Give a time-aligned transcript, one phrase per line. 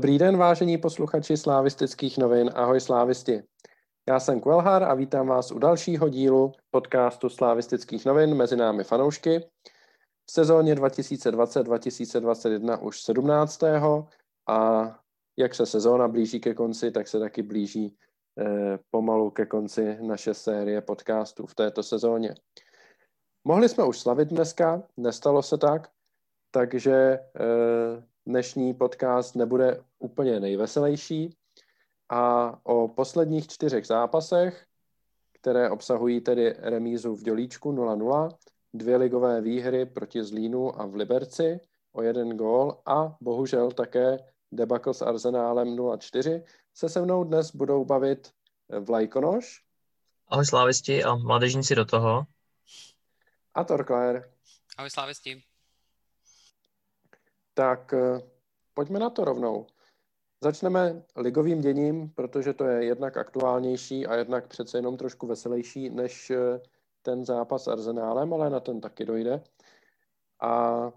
[0.00, 2.50] Dobrý den, vážení posluchači slávistických novin.
[2.54, 3.42] Ahoj slávisti.
[4.08, 9.40] Já jsem Kvelhar a vítám vás u dalšího dílu podcastu slávistických novin mezi námi fanoušky.
[10.26, 13.62] V sezóně 2020-2021 už 17.
[14.48, 14.88] a
[15.38, 17.96] jak se sezóna blíží ke konci, tak se taky blíží
[18.38, 22.34] eh, pomalu ke konci naše série podcastů v této sezóně.
[23.44, 25.88] Mohli jsme už slavit dneska, nestalo se tak,
[26.50, 31.36] takže eh, dnešní podcast nebude úplně nejveselější
[32.08, 34.66] a o posledních čtyřech zápasech,
[35.32, 38.30] které obsahují tedy remízu v Dělíčku 0-0,
[38.74, 41.60] dvě ligové výhry proti Zlínu a v Liberci
[41.92, 44.18] o jeden gól a bohužel také
[44.52, 46.42] debakl s Arzenálem 0-4,
[46.74, 48.32] se se mnou dnes budou bavit
[48.80, 49.62] Vlajkonoš.
[50.28, 52.26] Ahoj slávisti a mládežníci do toho.
[53.54, 54.30] A Torklér.
[54.78, 55.49] Ahoj slávisti.
[57.60, 58.20] Tak eh,
[58.74, 59.66] pojďme na to rovnou.
[60.42, 66.30] Začneme ligovým děním, protože to je jednak aktuálnější a jednak přece jenom trošku veselější než
[66.30, 66.60] eh,
[67.02, 69.42] ten zápas s Arzenálem, ale na ten taky dojde.
[70.40, 70.92] A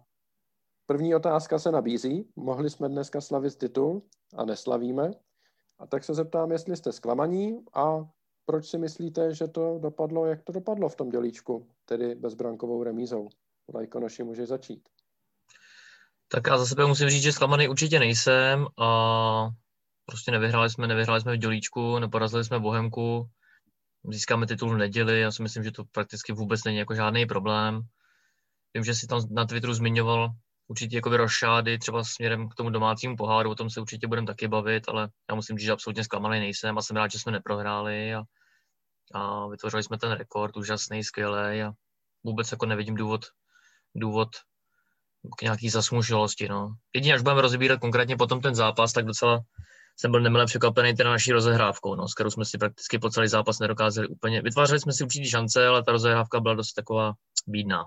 [0.86, 2.32] první otázka se nabízí.
[2.36, 4.02] Mohli jsme dneska slavit titul
[4.36, 5.12] a neslavíme.
[5.80, 8.10] A tak se zeptám, jestli jste zklamaní a
[8.46, 13.30] proč si myslíte, že to dopadlo, jak to dopadlo v tom dělíčku, tedy bezbrankovou remízou.
[13.74, 14.93] Lajkonoši může začít.
[16.34, 19.50] Tak já za sebe musím říct, že zklamaný určitě nejsem a
[20.06, 23.30] prostě nevyhráli jsme, nevyhráli jsme v dělíčku, neporazili jsme Bohemku,
[24.12, 27.82] získáme titul v neděli, já si myslím, že to prakticky vůbec není jako žádný problém.
[28.74, 30.30] Vím, že si tam na Twitteru zmiňoval
[30.68, 34.48] určitě jako rošády třeba směrem k tomu domácímu poháru, o tom se určitě budeme taky
[34.48, 38.14] bavit, ale já musím říct, že absolutně zklamaný nejsem a jsem rád, že jsme neprohráli
[38.14, 38.22] a,
[39.14, 41.72] a vytvořili jsme ten rekord, úžasný, skvělý a
[42.24, 43.22] vůbec jako nevidím důvod,
[43.96, 44.30] důvod
[45.38, 46.48] k nějaký zasmušilosti.
[46.48, 46.74] No.
[46.96, 49.42] Jedině, až budeme rozbírat konkrétně potom ten zápas, tak docela
[50.00, 53.28] jsem byl nemile překvapený teda naší rozehrávkou, no, s kterou jsme si prakticky po celý
[53.28, 54.42] zápas nedokázali úplně.
[54.42, 57.14] Vytvářeli jsme si určitý šance, ale ta rozehrávka byla dost taková
[57.48, 57.86] bídná.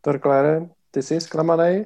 [0.00, 0.60] Torklére,
[0.90, 1.84] ty jsi zklamaný?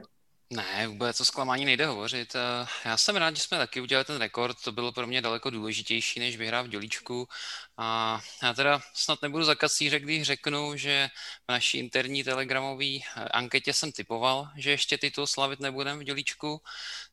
[0.52, 2.34] Ne, vůbec o zklamání nejde hovořit.
[2.34, 5.50] Eh, já jsem rád, že jsme taky udělali ten rekord, to bylo pro mě daleko
[5.50, 7.28] důležitější, než vyhrát v dělíčku.
[7.76, 11.08] A já teda snad nebudu za kacíře, když řeknu, že
[11.48, 13.00] v naší interní telegramové eh,
[13.32, 16.62] anketě jsem typoval, že ještě titul slavit nebudem v dělíčku,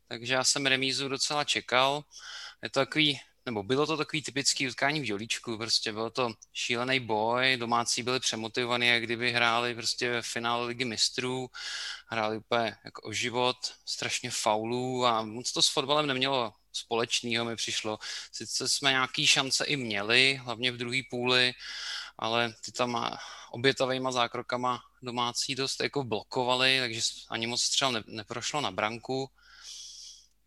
[0.07, 2.03] takže já jsem remízu docela čekal.
[2.63, 6.99] Je to takový nebo bylo to takový typický utkání v Jolíčku, prostě byl to šílený
[6.99, 11.49] boj, domácí byli přemotivovaní, jak kdyby hráli prostě ve finále ligy mistrů,
[12.07, 17.55] hráli úplně jako o život, strašně faulů a moc to s fotbalem nemělo společného mi
[17.55, 17.99] přišlo.
[18.31, 21.53] Sice jsme nějaký šance i měli, hlavně v druhé půli,
[22.17, 23.17] ale ty tam
[23.51, 29.29] obětavýma zákrokama domácí dost jako blokovali, takže ani moc střel ne, neprošlo na branku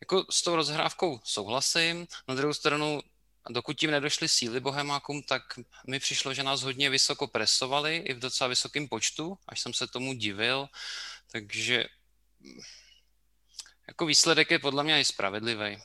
[0.00, 2.06] jako s tou rozhrávkou souhlasím.
[2.28, 3.00] Na druhou stranu,
[3.50, 5.42] dokud tím nedošly síly Bohemákům, tak
[5.88, 9.86] mi přišlo, že nás hodně vysoko presovali i v docela vysokém počtu, až jsem se
[9.86, 10.66] tomu divil.
[11.32, 11.84] Takže
[13.88, 15.78] jako výsledek je podle mě i spravedlivý.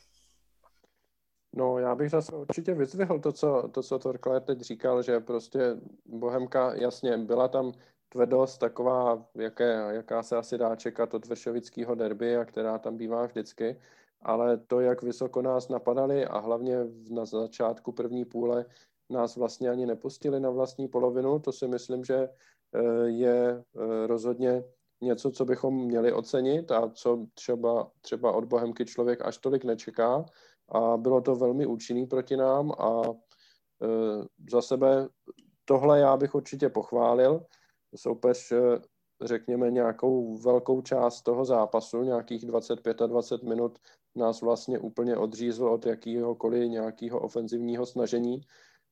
[1.57, 5.59] No, já bych zase určitě vyzvihl to, co, to, co Torkler teď říkal, že prostě
[6.05, 7.73] Bohemka, jasně, byla tam
[8.09, 13.25] tvrdost taková, jaké, jaká se asi dá čekat od Vršovického derby a která tam bývá
[13.25, 13.81] vždycky,
[14.25, 16.77] ale to, jak vysoko nás napadali a hlavně
[17.09, 18.65] na začátku první půle
[19.09, 24.63] nás vlastně ani nepustili na vlastní polovinu, to si myslím, že eh, je eh, rozhodně
[25.01, 30.25] něco, co bychom měli ocenit a co třeba, třeba od Bohemky člověk až tolik nečeká.
[30.69, 33.01] A bylo to velmi účinný proti nám a
[33.83, 35.07] eh, za sebe
[35.65, 37.45] tohle já bych určitě pochválil.
[37.95, 38.53] Soupeř
[39.21, 43.79] řekněme, nějakou velkou část toho zápasu, nějakých 25 a 20 minut,
[44.15, 48.41] nás vlastně úplně odřízl od jakýhokoliv nějakého ofenzivního snažení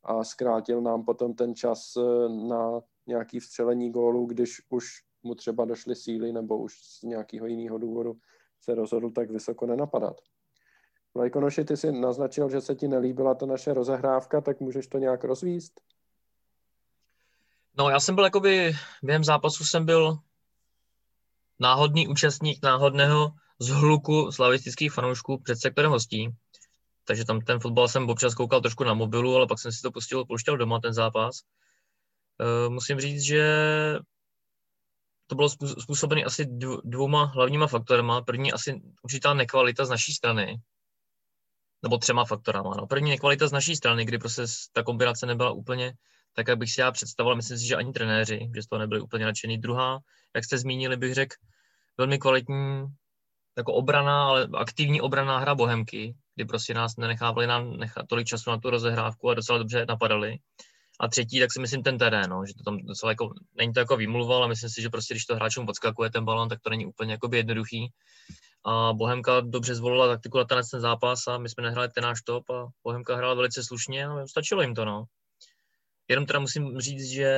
[0.03, 4.85] a zkrátil nám potom ten čas eh, na nějaký vstřelení gólu, když už
[5.23, 8.17] mu třeba došly síly nebo už z nějakého jiného důvodu
[8.61, 10.21] se rozhodl tak vysoko nenapadat.
[11.13, 15.23] Vlajkonoši, ty si naznačil, že se ti nelíbila ta naše rozehrávka, tak můžeš to nějak
[15.23, 15.81] rozvíst?
[17.77, 20.17] No, já jsem byl jakoby, během zápasu jsem byl
[21.59, 26.29] náhodný účastník náhodného zhluku slavistických fanoušků před sektorem hostí.
[27.05, 29.91] Takže tam ten fotbal jsem občas koukal trošku na mobilu, ale pak jsem si to
[29.91, 31.41] pustil, pouštěl doma, ten zápas.
[32.39, 33.43] E, musím říct, že
[35.27, 36.45] to bylo způsobené asi
[36.83, 38.21] dvouma hlavníma faktorama.
[38.21, 40.57] První asi určitá nekvalita z naší strany,
[41.83, 42.73] nebo třema faktorama.
[42.77, 42.87] No.
[42.87, 44.41] První nekvalita z naší strany, kdy prostě
[44.71, 45.93] ta kombinace nebyla úplně
[46.33, 47.35] tak, jak bych si já představoval.
[47.35, 49.57] Myslím si, že ani trenéři, že z toho nebyli úplně nadšený.
[49.57, 49.99] Druhá,
[50.35, 51.35] jak jste zmínili, bych řekl,
[51.97, 52.85] velmi kvalitní
[53.57, 58.49] jako obrana, ale aktivní obraná hra Bohemky, kdy prostě nás nenechávali nám nechat tolik času
[58.49, 60.37] na tu rozehrávku a docela dobře napadali.
[60.99, 63.79] A třetí, tak si myslím ten terén, no, že to tam docela jako, není to
[63.79, 66.69] jako výmluva, ale myslím si, že prostě když to hráčům podskakuje ten balon, tak to
[66.69, 67.91] není úplně jakoby jednoduchý.
[68.65, 72.49] A Bohemka dobře zvolila taktiku na ten zápas a my jsme nehráli ten náš top
[72.49, 75.03] a Bohemka hrála velice slušně a stačilo jim to, no.
[76.07, 77.31] Jenom teda musím říct, že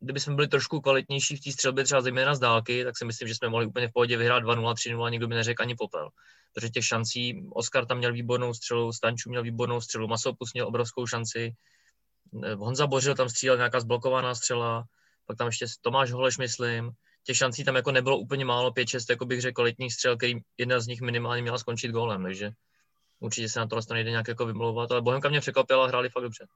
[0.00, 3.28] kdyby jsme byli trošku kvalitnější v té střelbě, třeba zejména z dálky, tak si myslím,
[3.28, 6.08] že jsme mohli úplně v pohodě vyhrát 2-0, 3-0 a nikdo by neřekl ani popel.
[6.54, 11.06] Protože těch šancí, Oskar tam měl výbornou střelu, Stanču měl výbornou střelu, Masopus měl obrovskou
[11.06, 11.54] šanci,
[12.56, 14.84] Honza Bořil tam střílel nějaká zblokovaná střela,
[15.26, 16.90] pak tam ještě Tomáš Holeš, myslím.
[17.24, 20.80] Těch šancí tam jako nebylo úplně málo, 5-6, jako bych řekl, kvalitních střel, který jedna
[20.80, 22.50] z nich minimálně měla skončit gólem, takže
[23.20, 26.46] určitě se na tohle nejde nějak jako vymlouvat, ale Bohemka mě překvapila, hráli fakt dobře.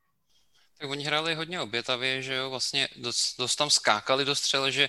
[0.81, 4.89] Tak oni hráli hodně obětavě, že jo, vlastně dost, dost tam skákali do střele, že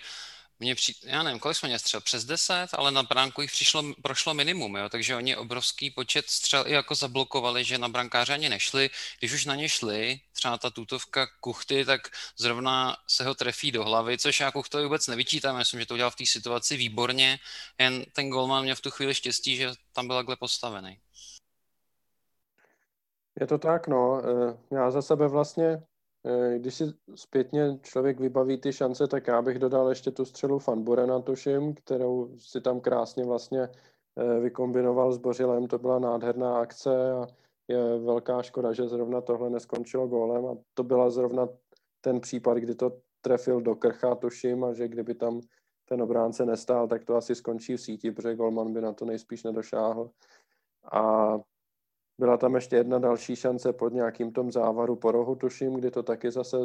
[0.59, 3.83] mě při, já nevím, kolik jsme měli střel, přes 10, ale na bránku jich přišlo,
[4.01, 8.49] prošlo minimum, jo, takže oni obrovský počet střel i jako zablokovali, že na brankáře ani
[8.49, 8.89] nešli.
[9.19, 12.01] Když už na ně šli, třeba ta tutovka Kuchty, tak
[12.37, 16.11] zrovna se ho trefí do hlavy, což já Kuchtovi vůbec nevyčítám, myslím, že to udělal
[16.11, 17.39] v té situaci výborně,
[17.79, 20.99] jen ten golman měl v tu chvíli štěstí, že tam byl takhle postavený.
[23.41, 24.21] Je to tak, no.
[24.21, 25.83] Eh, já za sebe vlastně,
[26.25, 26.83] eh, když si
[27.15, 32.37] zpětně člověk vybaví ty šance, tak já bych dodal ještě tu střelu Fanburena, tuším, kterou
[32.37, 33.69] si tam krásně vlastně
[34.17, 35.67] eh, vykombinoval s Bořilem.
[35.67, 37.27] To byla nádherná akce a
[37.67, 41.47] je velká škoda, že zrovna tohle neskončilo gólem a to byla zrovna
[42.01, 42.91] ten případ, kdy to
[43.21, 45.41] trefil do krcha, tuším, a že kdyby tam
[45.85, 49.43] ten obránce nestál, tak to asi skončí v síti, protože golman by na to nejspíš
[49.43, 50.09] nedošáhl.
[50.91, 51.33] A
[52.21, 56.03] byla tam ještě jedna další šance pod nějakým tom závaru po rohu, tuším, kdy to
[56.03, 56.57] taky zase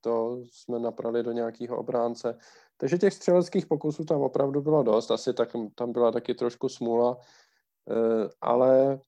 [0.00, 2.38] to jsme naprali do nějakého obránce.
[2.76, 7.16] Takže těch střeleckých pokusů tam opravdu bylo dost, asi tak, tam byla taky trošku smůla,
[7.90, 9.00] eh, ale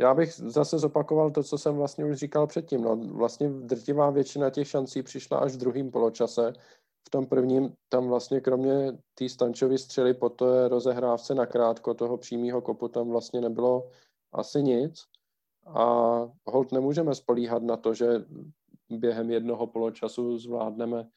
[0.00, 2.82] já bych zase zopakoval to, co jsem vlastně už říkal předtím.
[2.82, 6.52] No, vlastně drtivá většina těch šancí přišla až v druhém poločase.
[7.08, 12.16] V tom prvním tam vlastně kromě té Stančovy střely po té rozehrávce na krátko toho
[12.16, 13.88] přímého kopu tam vlastně nebylo
[14.32, 15.04] asi nic.
[15.66, 15.84] A
[16.46, 18.06] hold nemůžeme spolíhat na to, že
[18.90, 21.08] během jednoho poločasu zvládneme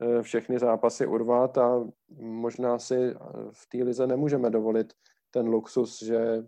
[0.00, 1.84] eh, všechny zápasy urvat a
[2.18, 3.14] možná si
[3.52, 4.92] v té lize nemůžeme dovolit
[5.30, 6.44] ten luxus, že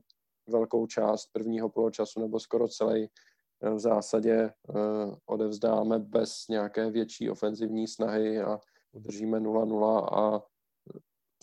[0.49, 3.09] velkou část prvního poločasu nebo skoro celý
[3.63, 4.53] eh, v zásadě eh,
[5.27, 8.59] odevzdáme bez nějaké větší ofenzivní snahy a
[8.93, 10.43] udržíme 0-0 a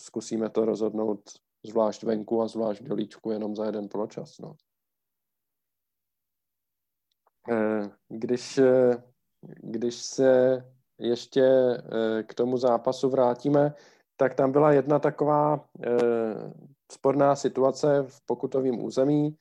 [0.00, 1.20] zkusíme to rozhodnout
[1.64, 4.38] zvlášť venku a zvlášť v dolíčku jenom za jeden poločas.
[4.38, 4.56] No.
[7.50, 9.02] Eh, když, eh,
[9.42, 10.64] když se
[10.98, 13.74] ještě eh, k tomu zápasu vrátíme,
[14.16, 15.68] tak tam byla jedna taková
[16.92, 19.36] sporná situace v pokutovém území,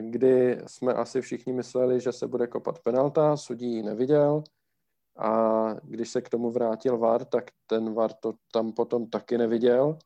[0.00, 4.42] kdy jsme asi všichni mysleli, že se bude kopat penalta, sudí ji neviděl
[5.18, 9.98] a když se k tomu vrátil VAR, tak ten VAR to tam potom taky neviděl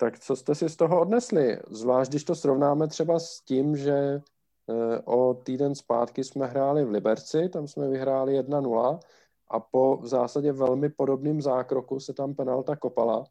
[0.00, 1.58] tak co jste si z toho odnesli?
[1.70, 6.90] Zvlášť, když to srovnáme třeba s tím, že eh, o týden zpátky jsme hráli v
[6.90, 9.00] Liberci, tam jsme vyhráli 1-0
[9.48, 13.24] a po v zásadě velmi podobným zákroku se tam penalta kopala.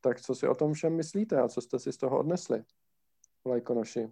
[0.00, 2.62] Tak co si o tom všem myslíte a co jste si z toho odnesli,
[3.46, 4.08] Lajkonoši?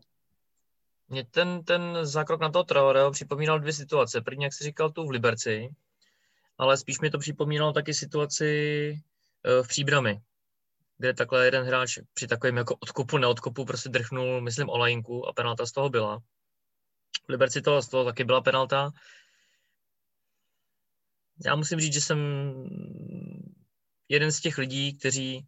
[1.08, 4.20] Mě ten, ten zákrok na toho Traoreho připomínal dvě situace.
[4.20, 5.74] První, jak jsi říkal, tu v Liberci,
[6.58, 8.48] ale spíš mi to připomínalo taky situaci
[9.44, 10.20] eh, v Příbrami,
[11.02, 15.32] kde takhle jeden hráč při takovém jako odkopu, neodkopu prostě drchnul, myslím, o lajinku a
[15.32, 16.18] penalta z toho byla.
[17.26, 18.90] V Liberci to, z toho taky byla penalta.
[21.46, 22.18] Já musím říct, že jsem
[24.08, 25.46] jeden z těch lidí, kteří,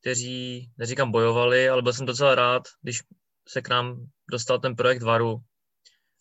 [0.00, 3.02] kteří, neříkám bojovali, ale byl jsem docela rád, když
[3.48, 5.38] se k nám dostal ten projekt Varu.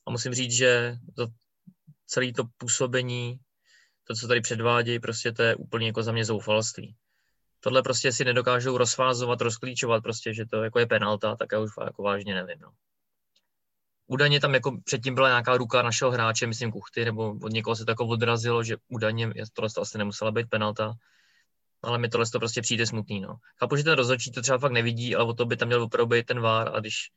[0.08, 1.28] A musím říct, že to
[2.06, 3.40] celé to působení,
[4.04, 6.96] to, co tady předvádějí, prostě to je úplně jako za mě zoufalství
[7.60, 11.72] tohle prostě si nedokážou rozfázovat, rozklíčovat prostě, že to jako je penalta, tak já už
[11.86, 12.58] jako vážně nevím.
[12.62, 12.72] No.
[14.08, 17.86] Údajně tam jako předtím byla nějaká ruka našeho hráče, myslím Kuchty, nebo od někoho se
[17.86, 20.94] to jako odrazilo, že údajně tohle to asi nemusela být penalta,
[21.82, 23.22] ale mi tohle to prostě přijde smutný.
[23.22, 23.36] No.
[23.60, 26.10] Chápu, že ten rozhodčí to třeba fakt nevidí, ale o to by tam měl opravdu
[26.10, 27.12] být ten vár a když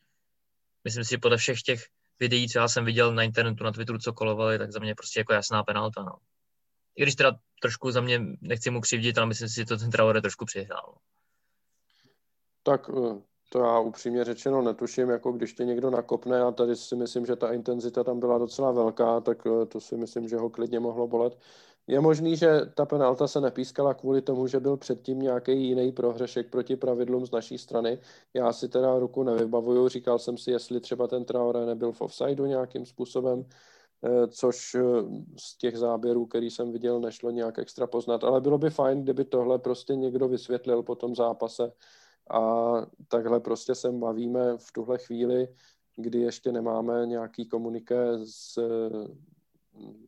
[0.85, 1.87] myslím si, podle všech těch
[2.21, 5.21] videí, co já jsem viděl na internetu, na Twitteru, co kolovali, tak za mě prostě
[5.21, 6.03] jako jasná penalta.
[6.03, 6.13] No.
[6.97, 7.33] I když teda
[7.63, 10.95] trošku za mě, nechci mu křivdit, ale myslím si, že to ten Traore trošku přihrál.
[12.63, 13.21] Tak eh,
[13.53, 17.37] to já upřímně řečeno netuším, jako když tě někdo nakopne a tady si myslím, že
[17.37, 21.07] ta intenzita tam byla docela velká, tak eh, to si myslím, že ho klidně mohlo
[21.07, 21.39] bolet.
[21.87, 26.51] je možný, že ta penalta se nepískala kvůli tomu, že byl předtím nějaký jiný prohřešek
[26.51, 27.99] proti pravidlům z naší strany.
[28.35, 32.47] Já si teda ruku nevybavuju, říkal jsem si, jestli třeba ten Traore nebyl v offsideu
[32.47, 33.45] nějakým způsobem,
[34.29, 34.83] což eh,
[35.39, 39.25] z těch záběrů, který jsem viděl, nešlo nějak extra poznat, ale bylo by fajn, kdyby
[39.25, 41.73] tohle prostě někdo vysvětlil po tom zápase
[42.31, 42.73] a
[43.09, 45.49] takhle prostě se bavíme v tuhle chvíli,
[45.97, 48.59] kdy ještě nemáme nějaký komuniké z,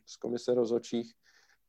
[0.07, 1.15] z komise rozočích,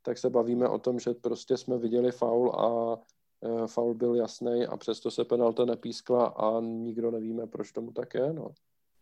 [0.02, 3.00] tak se bavíme o tom, že prostě jsme viděli faul a
[3.42, 8.14] e, faul byl jasný a přesto se penalta nepískla a nikdo nevíme, proč tomu tak
[8.14, 8.34] je.
[8.34, 8.48] No.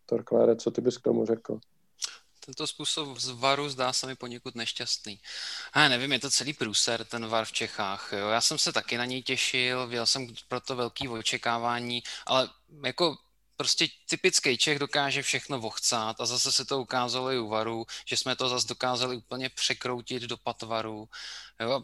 [0.06, 1.58] Torklére, co ty bys k tomu řekl?
[2.46, 5.20] Tento způsob z varu zdá se mi poněkud nešťastný.
[5.72, 8.12] A nevím, je to celý průser, ten var v Čechách.
[8.12, 8.28] Jo.
[8.28, 12.48] Já jsem se taky na něj těšil, měl jsem proto velký očekávání, ale
[12.84, 13.16] jako
[13.56, 18.16] prostě typický Čech dokáže všechno vochcát a zase se to ukázalo i u varu, že
[18.16, 21.08] jsme to zase dokázali úplně překroutit do patvaru.
[21.60, 21.82] Jo?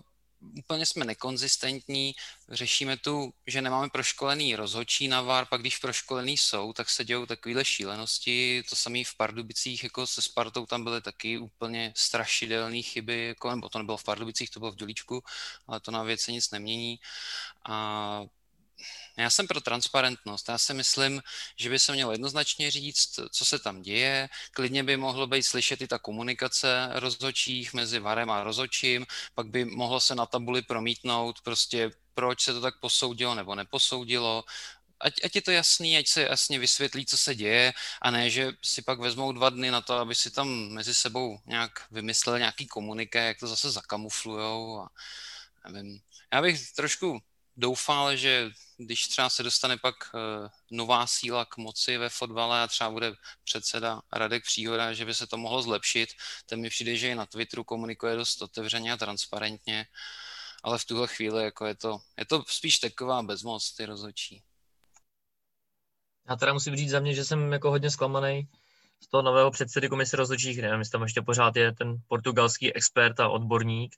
[0.59, 2.14] Úplně jsme nekonzistentní,
[2.49, 7.26] řešíme tu, že nemáme proškolený rozhodčí na VAR, pak když proškolený jsou, tak se dějou
[7.26, 13.26] takovéhle šílenosti, to samé v Pardubicích, jako se Spartou tam byly taky úplně strašidelné chyby,
[13.26, 15.23] jako, nebo to nebylo v Pardubicích, to bylo v Dělíčku,
[15.66, 16.99] ale to na věci nic nemění.
[17.68, 18.23] A
[19.23, 20.49] já jsem pro transparentnost.
[20.49, 21.23] Já si myslím,
[21.57, 24.29] že by se mělo jednoznačně říct, co se tam děje.
[24.53, 29.65] Klidně by mohlo být slyšet i ta komunikace rozhodčích mezi Varem a rozhodčím, pak by
[29.65, 34.45] mohlo se na tabuli promítnout prostě proč se to tak posoudilo nebo neposoudilo,
[35.00, 37.73] ať, ať je to jasný, ať se jasně vysvětlí, co se děje,
[38.03, 41.39] a ne, že si pak vezmou dva dny na to, aby si tam mezi sebou
[41.47, 44.81] nějak vymysleli nějaký komuniké, jak to zase zakamuflujou.
[44.81, 44.91] A,
[45.71, 46.00] nevím.
[46.33, 47.21] Já bych trošku
[47.57, 52.66] doufal, že když třeba se dostane pak eh, nová síla k moci ve fotbale a
[52.66, 53.12] třeba bude
[53.45, 56.09] předseda Radek Příhoda, že by se to mohlo zlepšit,
[56.47, 59.87] ten mi přijde, že i na Twitteru komunikuje dost otevřeně a transparentně,
[60.62, 64.42] ale v tuhle chvíli jako je, to, je to spíš taková bezmoc, ty rozhodčí.
[66.28, 68.49] Já teda musím říct za mě, že jsem jako hodně zklamaný
[69.02, 73.21] z toho nového předsedy komise rozhodčích, nevím, jestli tam ještě pořád je ten portugalský expert
[73.21, 73.97] a odborník,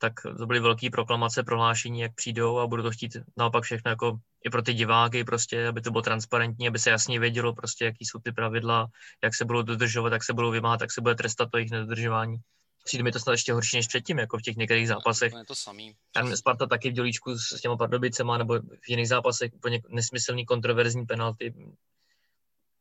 [0.00, 4.18] tak to byly velké proklamace, prohlášení, jak přijdou a budou to chtít naopak všechno jako
[4.44, 8.04] i pro ty diváky, prostě, aby to bylo transparentní, aby se jasně vědělo, prostě, jaký
[8.04, 8.86] jsou ty pravidla,
[9.24, 12.36] jak se budou dodržovat, jak se budou vymáhat, jak se bude trestat to jejich nedodržování.
[12.84, 15.32] Přijde mi to snad ještě horší než předtím, jako v těch některých zápasech.
[15.32, 15.94] Je to samý.
[16.12, 21.06] Tam Sparta taky v dělíčku s těma Pardubicema nebo v jiných zápasech úplně nesmyslný kontroverzní
[21.06, 21.54] penalty.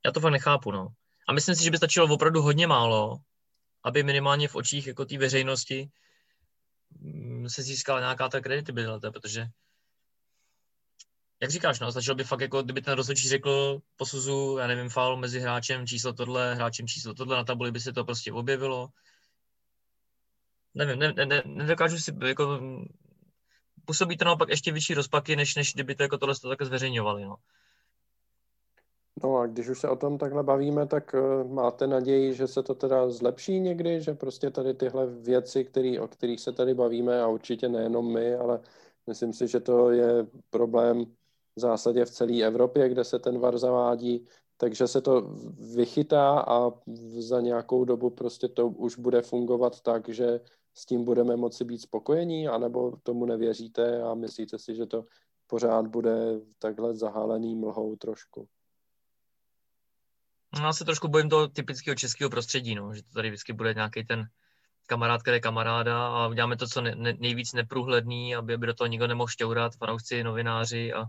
[0.06, 0.88] Já to fakt nechápu, no.
[1.28, 3.18] A myslím si, že by stačilo opravdu hodně málo,
[3.84, 5.90] aby minimálně v očích jako té veřejnosti
[7.48, 9.48] se získala nějaká ta kreditibilita, protože
[11.42, 15.18] jak říkáš, no, stačilo by fakt, jako kdyby ten rozhodčí řekl, posuzu, já nevím, faul
[15.18, 18.90] mezi hráčem číslo tohle, hráčem číslo tohle, na tabuli by se to prostě objevilo.
[20.74, 22.62] Nevím, ne, ne, ne, nedokážu si, jako,
[23.86, 27.24] působí to naopak ještě větší rozpaky, než, než kdyby to jako tohle to také zveřejňovali,
[27.24, 27.36] no.
[29.24, 32.64] No a když už se o tom takhle bavíme, tak uh, máte naději, že se
[32.64, 37.22] to teda zlepší někdy, že prostě tady tyhle věci, který, o kterých se tady bavíme,
[37.22, 38.62] a určitě nejenom my, ale
[39.08, 41.06] myslím si, že to je problém
[41.56, 45.22] v zásadě v celé Evropě, kde se ten VAR zavádí, takže se to
[45.76, 46.72] vychytá a
[47.20, 50.40] za nějakou dobu prostě to už bude fungovat tak, že
[50.74, 55.06] s tím budeme moci být spokojení, anebo tomu nevěříte a myslíte si, že to
[55.48, 58.48] pořád bude takhle zahálený mlhou trošku.
[60.54, 63.74] No, já se trošku bojím toho typického českého prostředí, no, že to tady vždycky bude
[63.74, 64.30] nějaký ten
[64.88, 68.74] kamarád, který je kamaráda a uděláme to, co ne, ne, nejvíc neprůhledný, aby, aby do
[68.74, 71.06] toho nikdo nemohl šťourat, fanoušci, novináři a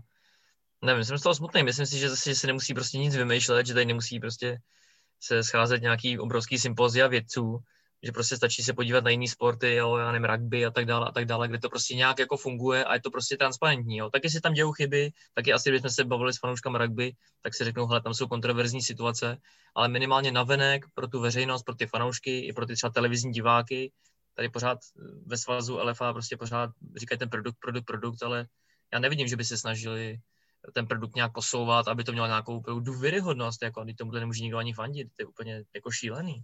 [0.81, 3.73] nevím, jsem z toho smutný, myslím si, že zase se nemusí prostě nic vymýšlet, že
[3.73, 4.61] tady nemusí prostě
[5.19, 7.59] se scházet nějaký obrovský sympozia vědců,
[8.03, 11.07] že prostě stačí se podívat na jiný sporty, jo, já nevím, rugby a tak dále
[11.07, 13.97] a tak dále, kde to prostě nějak jako funguje a je to prostě transparentní.
[13.97, 14.09] Jo.
[14.09, 17.63] Tak jestli tam dějou chyby, taky asi bychom se bavili s fanouškami rugby, tak si
[17.63, 19.37] řeknou, hele, tam jsou kontroverzní situace,
[19.75, 23.91] ale minimálně navenek pro tu veřejnost, pro ty fanoušky, i pro ty třeba televizní diváky,
[24.33, 24.77] tady pořád
[25.25, 28.47] ve svazu LFA prostě pořád říkají ten produkt, produkt, produkt, ale
[28.93, 30.17] já nevidím, že by se snažili
[30.73, 34.73] ten produkt nějak posouvat, aby to mělo nějakou důvěryhodnost, jako když tomuhle nemůže nikdo ani
[34.73, 36.43] fandit, to je úplně jako šílený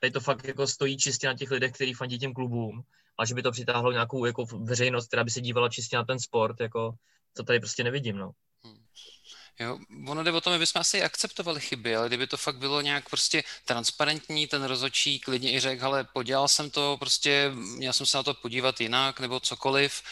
[0.00, 2.82] tady to fakt jako stojí čistě na těch lidech, kteří fandí těm klubům
[3.18, 6.20] a že by to přitáhlo nějakou jako veřejnost, která by se dívala čistě na ten
[6.20, 6.92] sport, jako
[7.32, 8.30] to tady prostě nevidím, no.
[8.64, 8.84] Hmm.
[9.60, 13.10] Jo, ono jde o tom, bychom asi akceptovali chyby, ale kdyby to fakt bylo nějak
[13.10, 18.16] prostě transparentní, ten rozočí klidně i řekl, ale podělal jsem to, prostě měl jsem se
[18.16, 20.02] na to podívat jinak, nebo cokoliv.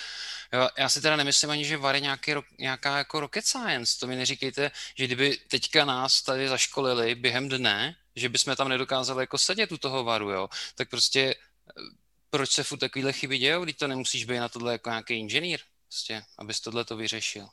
[0.78, 3.98] Já si teda nemyslím ani, že VAR je nějaký, nějaká jako rocket science.
[4.00, 9.22] To mi neříkejte, že kdyby teďka nás tady zaškolili během dne, že bychom tam nedokázali
[9.22, 11.82] jako sedět u toho varu, jo, tak prostě eh,
[12.30, 15.60] proč se furt takovýhle chyby dějou, když to nemusíš být na tohle jako nějaký inženýr,
[15.88, 17.48] prostě, abys tohle to vyřešil.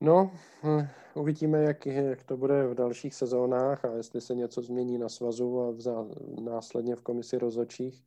[0.00, 4.98] No, hm, uvidíme, jak, jak to bude v dalších sezónách a jestli se něco změní
[4.98, 8.02] na svazu a v následně v komisi rozhodčích.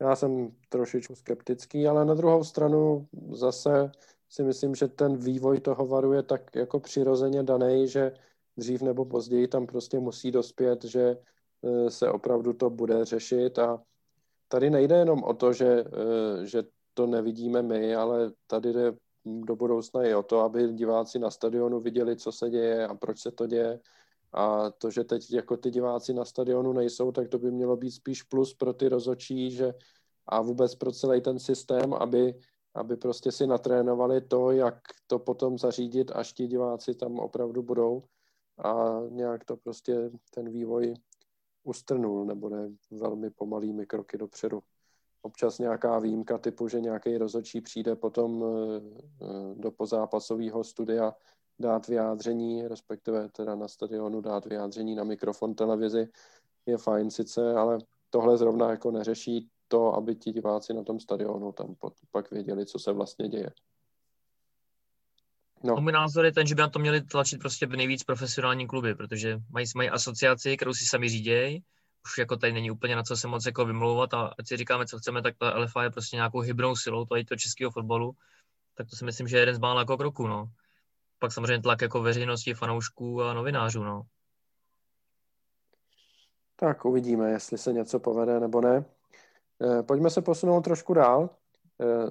[0.00, 3.90] Já jsem trošičku skeptický, ale na druhou stranu zase
[4.28, 8.12] si myslím, že ten vývoj toho varu je tak jako přirozeně daný, že
[8.56, 11.18] dřív nebo později tam prostě musí dospět, že
[11.62, 13.82] e, se opravdu to bude řešit a
[14.48, 16.62] tady nejde jenom o to, že, e, že
[16.94, 18.92] to nevidíme my, ale tady jde
[19.24, 23.20] do budoucna i o to, aby diváci na stadionu viděli, co se děje a proč
[23.20, 23.80] se to děje.
[24.32, 27.90] A to, že teď jako ty diváci na stadionu nejsou, tak to by mělo být
[27.90, 29.74] spíš plus pro ty rozočí, že
[30.26, 32.34] a vůbec pro celý ten systém, aby,
[32.74, 38.02] aby prostě si natrénovali to, jak to potom zařídit, až ti diváci tam opravdu budou
[38.64, 40.94] a nějak to prostě ten vývoj
[41.64, 44.62] ustrnul nebo ne velmi pomalými kroky dopředu.
[45.22, 48.80] Občas nějaká výjimka typu, že nějaký rozhodčí přijde potom eh,
[49.22, 51.14] eh, do pozápasového studia
[51.58, 56.08] dát vyjádření, respektive teda na stadionu dát vyjádření na mikrofon televizi,
[56.66, 57.78] je fajn sice, ale
[58.10, 61.74] tohle zrovna jako neřeší to, aby ti diváci na tom stadionu tam
[62.10, 63.50] pak věděli, co se vlastně děje.
[65.64, 65.76] No.
[65.76, 68.94] Můj názor je ten, že by na to měli tlačit prostě v nejvíc profesionální kluby,
[68.94, 71.64] protože mají, mají asociaci, kterou si sami řídějí,
[72.04, 74.86] už jako tady není úplně na co se moc jako vymlouvat a ať si říkáme,
[74.86, 78.12] co chceme, tak ta LFA je prostě nějakou hybnou silou tady to českého fotbalu,
[78.74, 80.50] tak to si myslím, že je jeden z mála jako kroků, no.
[81.18, 84.02] Pak samozřejmě tlak jako veřejnosti, fanoušků a novinářů, no.
[86.56, 88.84] Tak uvidíme, jestli se něco povede nebo ne.
[89.62, 91.30] Eh, pojďme se posunout trošku dál.
[91.80, 92.10] Eh,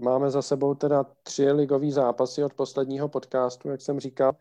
[0.00, 4.32] máme za sebou teda tři ligové zápasy od posledního podcastu, jak jsem říkal.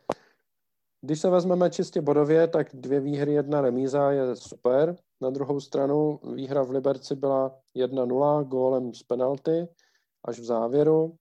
[1.01, 4.96] Když se vezmeme čistě bodově, tak dvě výhry, jedna remíza je super.
[5.22, 9.68] Na druhou stranu výhra v Liberci byla 1-0 gólem z penalty
[10.25, 11.18] až v závěru.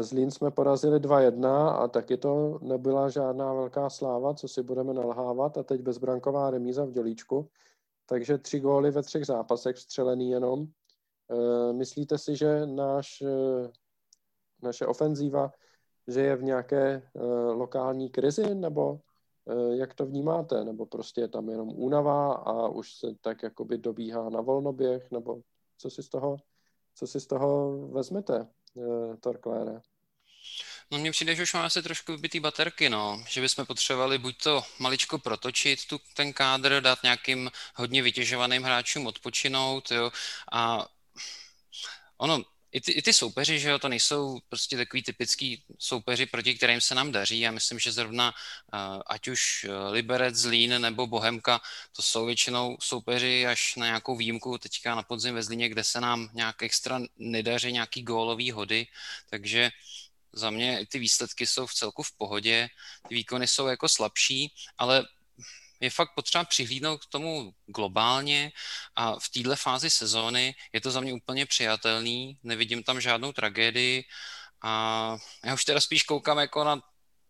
[0.00, 5.58] Zlín jsme porazili 2-1 a taky to nebyla žádná velká sláva, co si budeme nalhávat.
[5.58, 7.48] A teď bezbranková remíza v dělíčku.
[8.06, 10.66] Takže tři góly ve třech zápasech vstřelený jenom.
[11.30, 13.70] E, myslíte si, že náš, e,
[14.62, 15.52] naše ofenzíva
[16.08, 17.02] že je v nějaké
[17.52, 19.00] lokální krizi, nebo
[19.72, 24.30] jak to vnímáte, nebo prostě je tam jenom únava a už se tak jakoby dobíhá
[24.30, 25.40] na volnoběh, nebo
[25.78, 26.36] co si z toho,
[26.94, 29.80] co si z toho vezmete, uh, Torklére?
[30.90, 33.24] No mně přijde, že už máme asi trošku vybitý baterky, no.
[33.28, 39.06] Že bychom potřebovali buď to maličko protočit tu, ten kádr, dát nějakým hodně vytěžovaným hráčům
[39.06, 40.10] odpočinout, jo.
[40.52, 40.86] A
[42.16, 46.54] ono, i ty, i ty soupeři, že jo, to nejsou prostě takový typický soupeři, proti
[46.54, 47.40] kterým se nám daří.
[47.40, 51.60] Já myslím, že zrovna uh, ať už eh, Liberec, Zlín nebo Bohemka,
[51.96, 54.58] to jsou většinou soupeři až na nějakou výjimku.
[54.58, 58.86] Teďka na podzim ve Zlíně, kde se nám nějak extra nedaří nějaký gólový hody,
[59.30, 59.70] takže
[60.32, 62.68] za mě ty výsledky jsou v celku v pohodě,
[63.08, 65.04] ty výkony jsou jako slabší, ale
[65.82, 68.52] je fakt potřeba přihlídnout k tomu globálně
[68.96, 74.04] a v této fázi sezóny je to za mě úplně přijatelný, nevidím tam žádnou tragédii
[74.62, 76.80] a já už teda spíš koukám jako na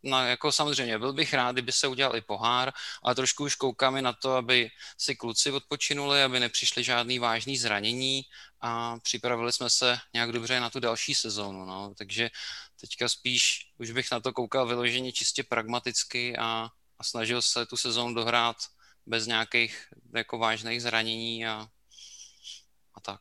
[0.05, 4.03] na, jako samozřejmě byl bych rád, kdyby se udělal i pohár, ale trošku už koukáme
[4.03, 8.23] na to, aby si kluci odpočinuli, aby nepřišli žádný vážný zranění
[8.61, 11.65] a připravili jsme se nějak dobře na tu další sezónu.
[11.65, 11.95] No.
[11.99, 12.31] Takže
[12.81, 16.69] teďka spíš už bych na to koukal vyloženě čistě pragmaticky a
[17.03, 18.57] a snažil se tu sezónu dohrát
[19.07, 21.67] bez nějakých jako vážných zranění a,
[22.95, 23.21] a tak.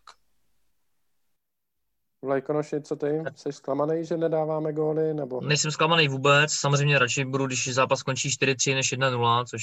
[2.21, 3.23] Vlajkonoši, co ty?
[3.35, 5.13] Jsi zklamaný, že nedáváme góly?
[5.13, 5.41] Nebo...
[5.41, 6.53] Nejsem zklamaný vůbec.
[6.53, 9.61] Samozřejmě radši budu, když zápas končí 4-3 než 1-0, což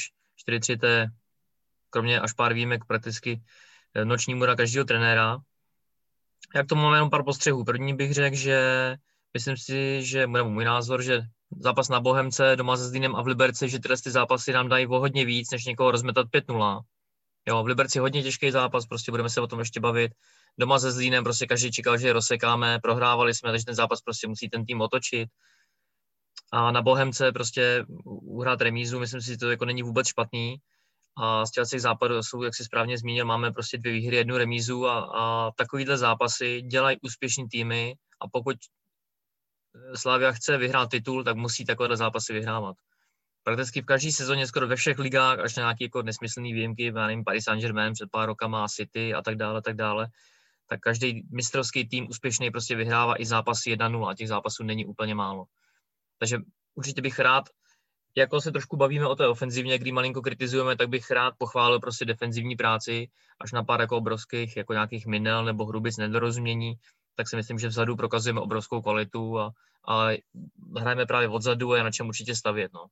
[0.48, 1.06] 4-3 to je
[1.90, 3.42] kromě až pár výjimek prakticky
[3.94, 5.38] eh, noční můra každého trenéra.
[6.54, 7.64] Jak to máme jenom pár postřehů.
[7.64, 8.58] První bych řekl, že
[9.34, 11.22] myslím si, že, nebo můj názor, že
[11.60, 14.86] zápas na Bohemce, doma se Zlínem a v Liberci, že tyhle ty zápasy nám dají
[14.86, 16.80] o hodně víc, než někoho rozmetat 5-0.
[17.48, 20.12] Jo, v Liberci hodně těžký zápas, prostě budeme se o tom ještě bavit.
[20.58, 24.28] Doma se Zlínem prostě každý čekal, že je rozsekáme, prohrávali jsme, takže ten zápas prostě
[24.28, 25.28] musí ten tým otočit.
[26.52, 30.56] A na Bohemce prostě uhrát remízu, myslím si, že to jako není vůbec špatný.
[31.16, 34.86] A z těch západů jsou, jak si správně zmínil, máme prostě dvě výhry, jednu remízu
[34.86, 38.56] a, a takovýhle zápasy dělají úspěšný týmy a pokud
[39.94, 42.76] Slavia chce vyhrát titul, tak musí takovéhle zápasy vyhrávat.
[43.42, 47.06] Prakticky v každé sezóně, skoro ve všech ligách, až na nějaké jako nesmyslné výjimky, já
[47.06, 50.08] nevím, Paris Saint-Germain před pár rokama, City a tak dále, tak dále,
[50.68, 55.14] tak každý mistrovský tým úspěšný prostě vyhrává i zápasy 1-0 a těch zápasů není úplně
[55.14, 55.44] málo.
[56.18, 56.38] Takže
[56.74, 57.44] určitě bych rád
[58.16, 62.04] jako se trošku bavíme o té ofenzivně, kdy malinko kritizujeme, tak bych rád pochválil prostě
[62.04, 63.08] defenzivní práci,
[63.40, 66.74] až na pár jako obrovských, jako nějakých minel nebo hrubic nedorozumění,
[67.18, 69.50] tak si myslím, že vzadu prokazujeme obrovskou kvalitu a,
[69.88, 70.08] a
[70.78, 72.72] hrajeme právě odzadu a je na čem určitě stavět.
[72.72, 72.86] No.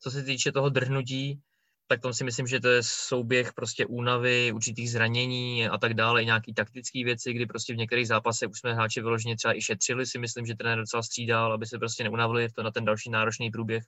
[0.00, 1.40] Co se týče toho drhnutí,
[1.86, 6.22] tak tam si myslím, že to je souběh prostě únavy, určitých zranění a tak dále,
[6.22, 9.62] i nějaký taktické věci, kdy prostě v některých zápasech už jsme hráči vyloženě třeba i
[9.62, 13.10] šetřili, si myslím, že trenér docela střídal, aby se prostě neunavili to na ten další
[13.10, 13.84] náročný průběh,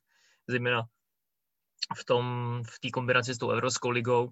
[0.48, 0.82] zejména
[1.96, 2.24] v tom,
[2.66, 4.30] v té kombinaci s tou Evropskou ligou.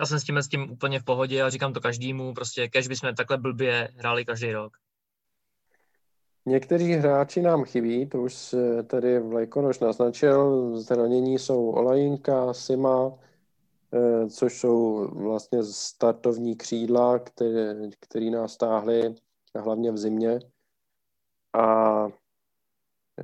[0.00, 2.88] Já jsem s tím, s tím úplně v pohodě a říkám to každému, prostě kež
[2.88, 4.72] bychom takhle blbě hráli každý rok.
[6.46, 8.54] Někteří hráči nám chybí, to už
[8.86, 13.12] tady Vlajkonoš naznačil, zranění jsou Olajinka, Sima,
[13.92, 19.14] eh, což jsou vlastně startovní křídla, které, který nás stáhly
[19.56, 20.40] hlavně v zimě.
[21.58, 22.08] A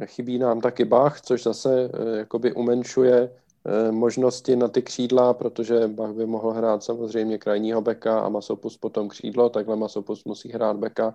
[0.05, 3.43] chybí nám taky Bach, což zase eh, jakoby umenšuje
[3.90, 9.09] možnosti na ty křídla, protože Bach by mohl hrát samozřejmě krajního beka a Masopus potom
[9.09, 11.14] křídlo, takhle Masopus musí hrát beka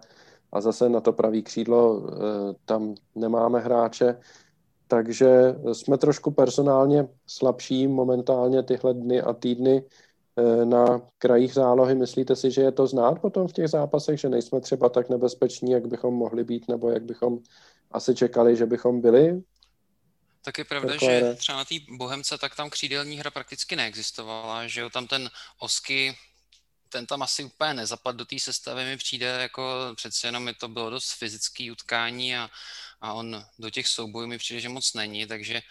[0.51, 4.19] a zase na to pravý křídlo eh, tam nemáme hráče,
[4.87, 9.83] takže jsme trošku personálně slabší momentálně tyhle dny a týdny
[10.37, 11.95] eh, na krajích zálohy.
[11.95, 15.71] Myslíte si, že je to znát potom v těch zápasech, že nejsme třeba tak nebezpeční,
[15.71, 17.39] jak bychom mohli být, nebo jak bychom
[17.91, 19.43] asi čekali, že bychom byli?
[20.41, 21.19] Tak je pravda, Takové...
[21.19, 25.31] že třeba na té Bohemce tak tam křídelní hra prakticky neexistovala, že jo, tam ten
[25.57, 26.17] Osky
[26.89, 30.67] ten tam asi úplně nezapad do té sestavy, mi přijde jako přece jenom mi to
[30.67, 32.49] bylo dost fyzický utkání a,
[33.01, 35.61] a on do těch soubojů mi přijde, že moc není, takže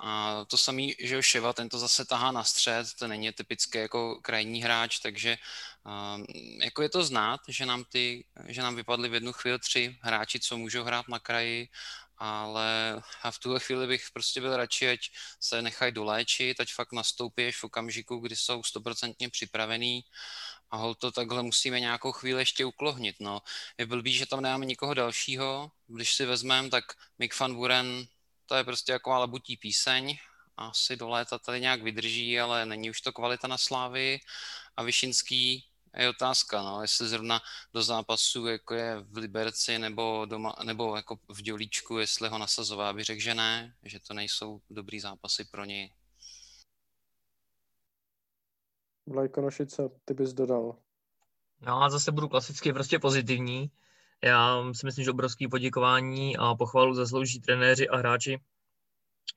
[0.00, 3.78] a to samý, že jo, Ševa, ten to zase tahá na střed, to není typický
[3.78, 5.36] jako krajní hráč, takže
[5.84, 6.26] um,
[6.62, 10.40] jako je to znát, že nám, ty, že nám vypadly v jednu chvíli tři hráči,
[10.40, 11.68] co můžou hrát na kraji
[12.18, 15.00] ale a v tuhle chvíli bych prostě byl radši, ať
[15.40, 20.04] se nechají doléčit, ať fakt nastoupí až v okamžiku, kdy jsou stoprocentně připravený
[20.70, 23.16] a hol to takhle musíme nějakou chvíli ještě uklohnit.
[23.20, 23.42] No.
[23.78, 26.84] Je blbý, že tam nemáme nikoho dalšího, když si vezmeme, tak
[27.18, 28.06] Mick van Buren,
[28.46, 30.18] to je prostě jako labutí píseň,
[30.56, 34.20] asi do léta tady nějak vydrží, ale není už to kvalita na slávy
[34.76, 34.82] a
[35.96, 37.40] Vyšinský je otázka, no, jestli zrovna
[37.74, 42.92] do zápasu, jako je v Liberci nebo, doma, nebo jako v Dělíčku, jestli ho nasazová,
[42.92, 45.92] by řekl, že ne, že to nejsou dobrý zápasy pro něj.
[49.06, 50.76] Vlajkonošice, ty bys dodal.
[51.60, 53.70] No a zase budu klasicky prostě pozitivní.
[54.22, 58.40] Já si myslím, že obrovský poděkování a pochvalu zaslouží trenéři a hráči,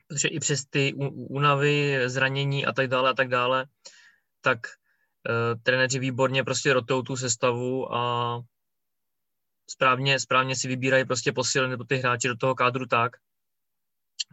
[0.08, 0.94] protože i přes ty
[1.30, 3.66] únavy, zranění a tak dále a tak dále,
[4.42, 4.79] tak
[5.64, 8.42] trenéři výborně prostě rotou tu sestavu a
[9.70, 13.12] správně, správně si vybírají prostě posily nebo ty hráči do toho kádru tak,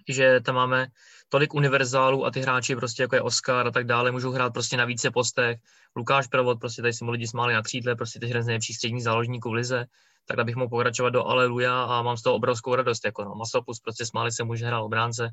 [0.09, 0.87] že tam máme
[1.29, 4.77] tolik univerzálů a ty hráči prostě jako je Oscar a tak dále můžou hrát prostě
[4.77, 5.61] na více postech.
[5.97, 8.77] Lukáš Provod, prostě tady si mu lidi smáli na křídle, prostě teď jeden z nejlepších
[8.77, 9.87] středních záložníků v lize,
[10.25, 13.05] tak abych mohl pokračovat do Aleluja a mám z toho obrovskou radost.
[13.05, 13.35] Jako no.
[13.35, 15.31] Masopus prostě smáli se může hrát obránce,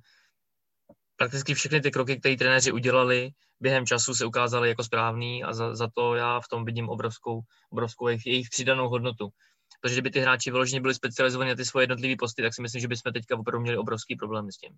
[1.15, 5.76] prakticky všechny ty kroky, které trenéři udělali, během času se ukázaly jako správný a za,
[5.76, 9.30] za to já v tom vidím obrovskou, obrovskou jejich, jejich přidanou hodnotu.
[9.82, 12.82] Protože kdyby ty hráči vyloženě byli specializovaní na ty svoje jednotlivé posty, tak si myslím,
[12.82, 14.78] že bychom teďka opravdu měli obrovský problém s tím.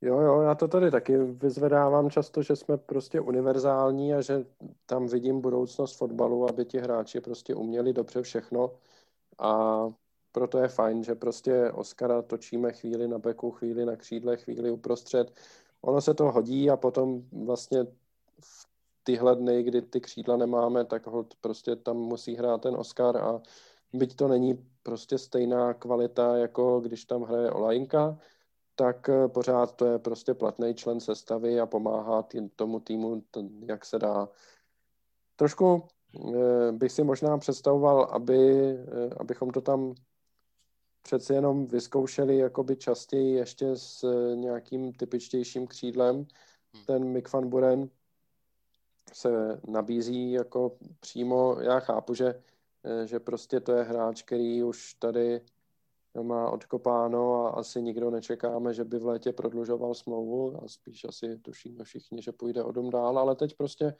[0.00, 4.44] Jo, jo, já to tady taky vyzvedávám často, že jsme prostě univerzální a že
[4.86, 8.72] tam vidím budoucnost fotbalu, aby ti hráči prostě uměli dobře všechno
[9.38, 9.80] a
[10.32, 15.32] proto je fajn, že prostě Oscara točíme chvíli na beku, chvíli na křídle, chvíli uprostřed.
[15.80, 17.84] Ono se to hodí a potom vlastně
[18.40, 18.68] v
[19.02, 23.42] tyhle dny, kdy ty křídla nemáme, tak hold prostě tam musí hrát ten Oscar a
[23.92, 28.18] byť to není prostě stejná kvalita, jako když tam hraje Olajinka,
[28.74, 33.22] tak eh, pořád to je prostě platný člen sestavy a pomáhá tým, tomu týmu,
[33.66, 34.28] jak se dá.
[35.36, 35.82] Trošku
[36.34, 38.38] eh, bych si možná představoval, aby,
[38.72, 39.94] eh, abychom to tam
[41.02, 46.16] přeci jenom vyzkoušeli jakoby častěji ještě s eh, nějakým typičtějším křídlem.
[46.16, 46.84] Hmm.
[46.86, 47.88] Ten Mick van Buren
[49.12, 52.42] se nabízí jako přímo, já chápu, že,
[52.84, 55.40] eh, že prostě to je hráč, který už tady
[56.22, 61.38] má odkopáno a asi nikdo nečekáme, že by v létě prodlužoval smlouvu a spíš asi
[61.38, 63.94] tušíme všichni, že půjde o dom dál, ale teď prostě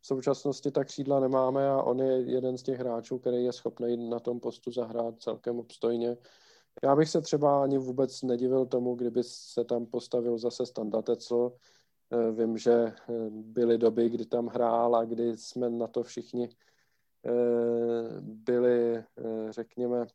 [0.00, 4.10] v současnosti tak křídla nemáme a on je jeden z těch hráčů, který je schopný
[4.10, 6.16] na tom postu zahrát celkem obstojně.
[6.82, 11.52] Já bych se třeba ani vůbec nedivil tomu, kdyby se tam postavil zase Standa Tecl.
[12.12, 12.94] Eh, vím, že eh,
[13.30, 16.48] byly doby, kdy tam hrál a kdy jsme na to všichni
[17.26, 19.04] eh, byli,
[19.50, 20.06] řekněme,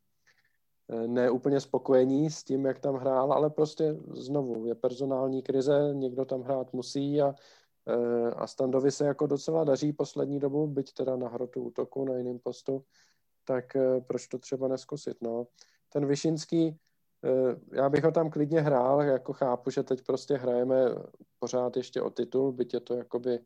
[1.08, 6.26] ne úplně spokojení s tím, jak tam hrál, ale prostě znovu je personální krize, někdo
[6.26, 7.36] tam hrát musí a,
[8.36, 12.40] a Standovi se jako docela daří poslední dobu, byť teda na hrotu útoku na jiném
[12.40, 12.84] postu,
[13.44, 15.48] tak proč to třeba neskusit, no.
[15.90, 16.80] Ten Vyšinský,
[17.72, 20.76] já bych ho tam klidně hrál, jako chápu, že teď prostě hrajeme
[21.40, 23.40] pořád ještě o titul, byť je to jakoby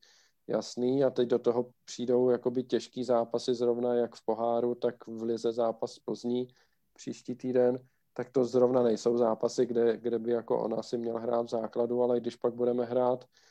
[0.48, 5.24] jasný a teď do toho přijdou jakoby těžký zápasy zrovna jak v poháru, tak v
[5.24, 6.48] lize zápas Plzní
[6.94, 7.80] příští týden,
[8.14, 12.04] tak to zrovna nejsou zápasy, kde, kde by jako ona si měl hrát v základu,
[12.04, 13.49] ale když pak budeme hrát, eh,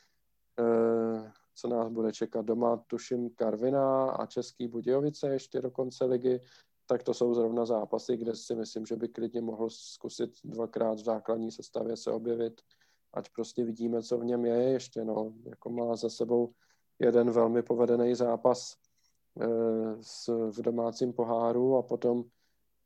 [1.55, 6.41] co nás bude čekat doma, tuším Karvina a Český Budějovice ještě do konce ligy,
[6.85, 11.03] tak to jsou zrovna zápasy, kde si myslím, že by klidně mohl zkusit dvakrát v
[11.03, 12.61] základní sestavě se objevit,
[13.13, 16.53] ať prostě vidíme, co v něm je ještě, no, jako má za sebou
[16.99, 18.75] jeden velmi povedený zápas
[19.41, 19.47] e,
[20.01, 22.23] s, v domácím poháru a potom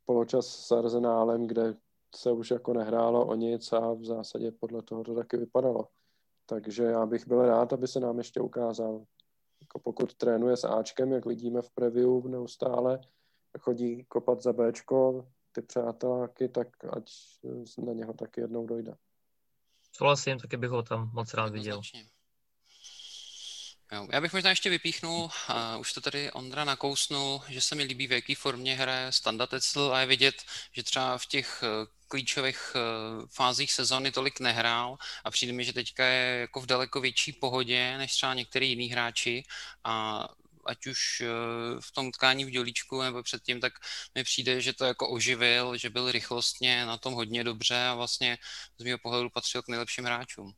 [0.05, 1.75] poločas s Arzenálem, kde
[2.15, 5.87] se už jako nehrálo o nic a v zásadě podle toho to taky vypadalo.
[6.45, 9.05] Takže já bych byl rád, aby se nám ještě ukázal.
[9.61, 12.99] Jako pokud trénuje s Ačkem, jak vidíme v preview neustále,
[13.59, 17.11] chodí kopat za Bčko, ty přáteláky, tak ať
[17.85, 18.95] na něho taky jednou dojde.
[19.91, 21.81] Souhlasím, taky bych ho tam moc rád viděl.
[23.91, 27.83] Jo, já bych možná ještě vypíchnul, uh, už to tady Ondra nakousnul, že se mi
[27.83, 30.35] líbí, v jaké formě hraje Standa Tetzel a je vidět,
[30.71, 31.63] že třeba v těch
[32.13, 37.01] klíčových uh, fázích sezóny tolik nehrál a přijde mi, že teďka je jako v daleko
[37.01, 39.43] větší pohodě než třeba některý jiný hráči
[39.83, 40.27] a
[40.65, 43.73] ať už uh, v tom tkání v dělíčku nebo předtím, tak
[44.15, 48.37] mi přijde, že to jako oživil, že byl rychlostně na tom hodně dobře a vlastně
[48.77, 50.53] z mého pohledu patřil k nejlepším hráčům.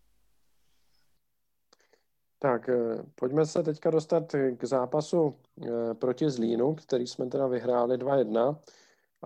[2.39, 4.23] Tak, eh, pojďme se teďka dostat
[4.57, 8.59] k zápasu eh, proti Zlínu, který jsme teda vyhráli 2-1.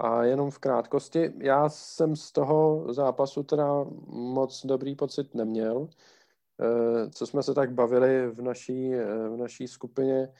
[0.01, 5.87] A jenom v krátkosti, já jsem z toho zápasu teda moc dobrý pocit neměl.
[6.61, 8.93] Eh, co jsme se tak bavili v naší,
[9.29, 10.33] v naší skupině,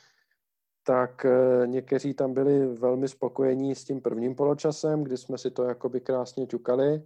[0.83, 1.25] tak
[1.65, 6.47] někteří tam byli velmi spokojení s tím prvním poločasem, kdy jsme si to jakoby krásně
[6.47, 7.03] ťukali.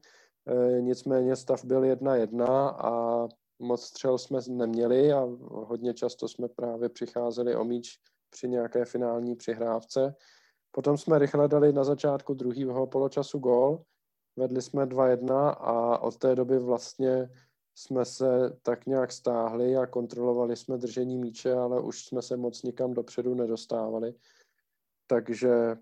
[0.80, 2.46] Nicméně stav byl 1-1
[2.78, 3.28] a
[3.60, 9.36] moc střel jsme neměli a hodně často jsme právě přicházeli o míč při nějaké finální
[9.36, 10.16] přihrávce.
[10.76, 13.84] Potom jsme rychle dali na začátku druhého poločasu gól,
[14.36, 17.30] vedli jsme 2-1 a od té doby vlastně
[17.76, 22.64] jsme se tak nějak stáhli a kontrolovali jsme držení míče, ale už jsme se moc
[22.64, 24.14] nikam dopředu nedostávali.
[25.08, 25.78] Takže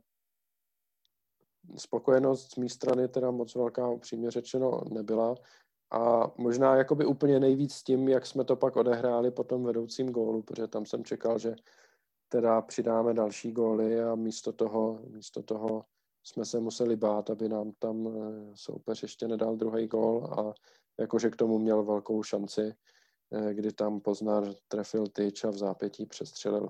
[1.78, 5.36] spokojenost z mé strany teda moc velká upřímně řečeno nebyla.
[5.92, 10.12] A možná jakoby úplně nejvíc s tím, jak jsme to pak odehráli po tom vedoucím
[10.12, 11.56] gólu, protože tam jsem čekal, že
[12.32, 15.86] teda přidáme další góly a místo toho, místo toho
[16.24, 20.54] jsme se museli bát, aby nám tam eh, soupeř ještě nedal druhý gól a
[21.00, 22.74] jakože k tomu měl velkou šanci,
[23.32, 26.70] eh, kdy tam Poznar trefil tyč a v zápětí přestřelil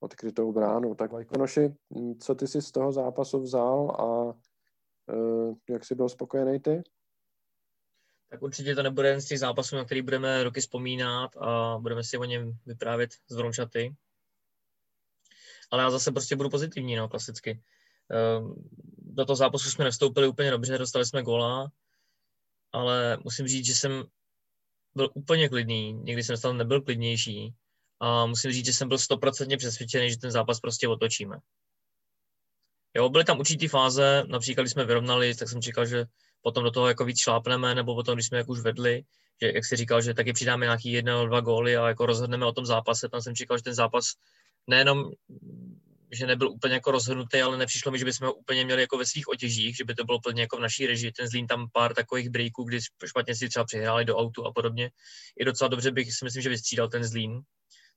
[0.00, 0.94] odkrytou bránu.
[0.94, 1.74] Tak Vajkonoši,
[2.20, 4.34] co ty si z toho zápasu vzal a
[5.12, 6.82] eh, jak jsi byl spokojený ty?
[8.32, 12.04] tak určitě to nebude jeden z těch zápasů, na který budeme roky vzpomínat a budeme
[12.04, 13.94] si o něm vyprávět z Vrončaty.
[15.72, 17.60] Ale já zase prostě budu pozitivní, no, klasicky.
[18.10, 18.54] Ehm,
[18.98, 21.70] do toho zápasu jsme nevstoupili úplně dobře, dostali jsme gola,
[22.72, 24.04] ale musím říct, že jsem
[24.94, 27.54] byl úplně klidný, někdy jsem stále nebyl klidnější
[28.00, 31.36] a musím říct, že jsem byl stoprocentně přesvědčený, že ten zápas prostě otočíme.
[32.94, 36.04] Jo, byly tam určitý fáze, například když jsme vyrovnali, tak jsem čekal, že
[36.42, 39.04] potom do toho jako víc šlápneme, nebo potom, když jsme jak už vedli,
[39.42, 42.46] že jak si říkal, že taky přidáme nějaký jedna nebo dva góly a jako rozhodneme
[42.46, 44.04] o tom zápase, tam jsem čekal, že ten zápas
[44.66, 45.10] nejenom
[46.12, 49.06] že nebyl úplně jako rozhodnutý, ale nepřišlo mi, že bychom ho úplně měli jako ve
[49.06, 51.12] svých otěžích, že by to bylo plně jako v naší režii.
[51.12, 54.90] Ten Zlín tam pár takových breaků, kdy špatně si třeba přihráli do autu a podobně.
[55.40, 57.40] I docela dobře bych si myslím, že vystřídal ten Zlín,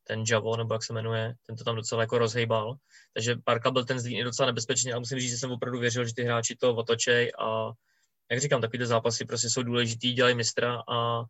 [0.03, 2.75] ten Javo, nebo jak se jmenuje, ten to tam docela jako rozhejbal.
[3.13, 6.05] Takže párka byl ten Zlín i docela nebezpečný a musím říct, že jsem opravdu věřil,
[6.05, 7.71] že ty hráči to otočej a
[8.31, 11.23] jak říkám, takovýto zápasy prostě jsou důležitý, dělají mistra a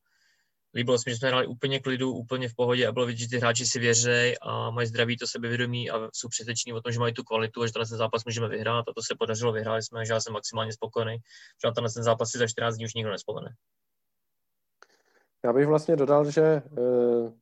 [0.76, 3.30] líbilo se mi, že jsme hráli úplně klidu, úplně v pohodě a bylo vidět, že
[3.30, 7.00] ty hráči si věří a mají zdraví to sebevědomí a jsou přesvědčení o tom, že
[7.00, 9.84] mají tu kvalitu a že tenhle ten zápas můžeme vyhrát a to se podařilo, vyhráli
[9.84, 11.18] jsme, že já jsem maximálně spokojený,
[11.64, 13.50] že na tenhle ten zápas si za 14 dní už nikdo nespomene.
[15.46, 16.62] Já bych vlastně dodal, že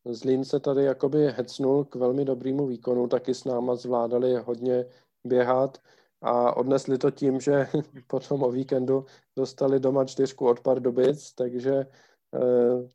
[0.05, 4.85] uh, Zlín se tady jakoby hecnul k velmi dobrému výkonu, taky s náma zvládali hodně
[5.23, 5.77] běhat
[6.21, 7.67] a odnesli to tím, že
[8.07, 11.85] potom o víkendu dostali doma čtyřku od Pardubic, takže
[12.31, 12.89] uh,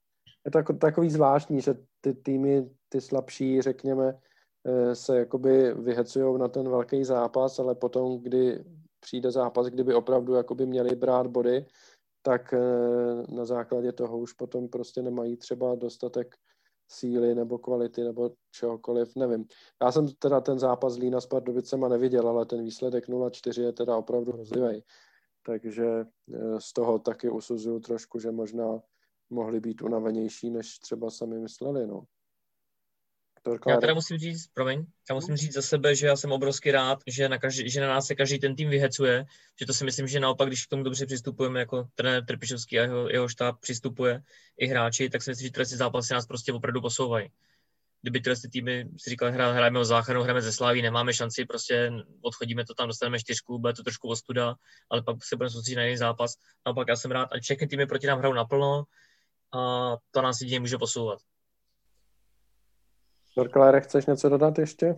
[0.56, 6.48] je to takový zvláštní, že ty týmy, ty slabší, řekněme, uh, se jakoby vyhecují na
[6.48, 8.64] ten velký zápas, ale potom, kdy
[9.00, 11.66] přijde zápas, kdyby opravdu jakoby měli brát body,
[12.22, 12.54] tak
[13.28, 16.34] na základě toho už potom prostě nemají třeba dostatek
[16.88, 19.44] síly nebo kvality nebo čehokoliv, nevím.
[19.82, 23.96] Já jsem teda ten zápas Lína s Pardubicema neviděl, ale ten výsledek 0-4 je teda
[23.96, 24.84] opravdu hrozivý.
[25.46, 28.80] Takže eh, z toho taky usuzuju trošku, že možná
[29.30, 32.04] mohli být unavenější, než třeba sami mysleli, no.
[33.68, 36.98] Já teda musím říct, promiň, já musím říct za sebe, že já jsem obrovsky rád,
[37.06, 39.26] že na, každý, že na nás se každý ten tým vyhecuje,
[39.60, 42.82] že to si myslím, že naopak, když k tomu dobře přistupujeme, jako trenér Trpišovský a
[42.82, 44.22] jeho, jeho štáb přistupuje
[44.58, 47.28] i hráči, tak si myslím, že tyhle zápasy nás prostě opravdu posouvají.
[48.02, 51.92] Kdyby tyhle týmy si říkali, hra, hrajeme o záchranu, hrajeme ze Sláví, nemáme šanci, prostě
[52.20, 54.54] odchodíme to tam, dostaneme čtyřku, bude to trošku ostuda,
[54.90, 56.34] ale pak se budeme soustředit na jiný zápas.
[56.66, 58.84] Naopak já jsem rád, ať všechny týmy proti nám hrajou naplno
[59.52, 61.18] a to nás jedině může posouvat.
[63.37, 64.94] Dorklére, chceš něco dodat ještě?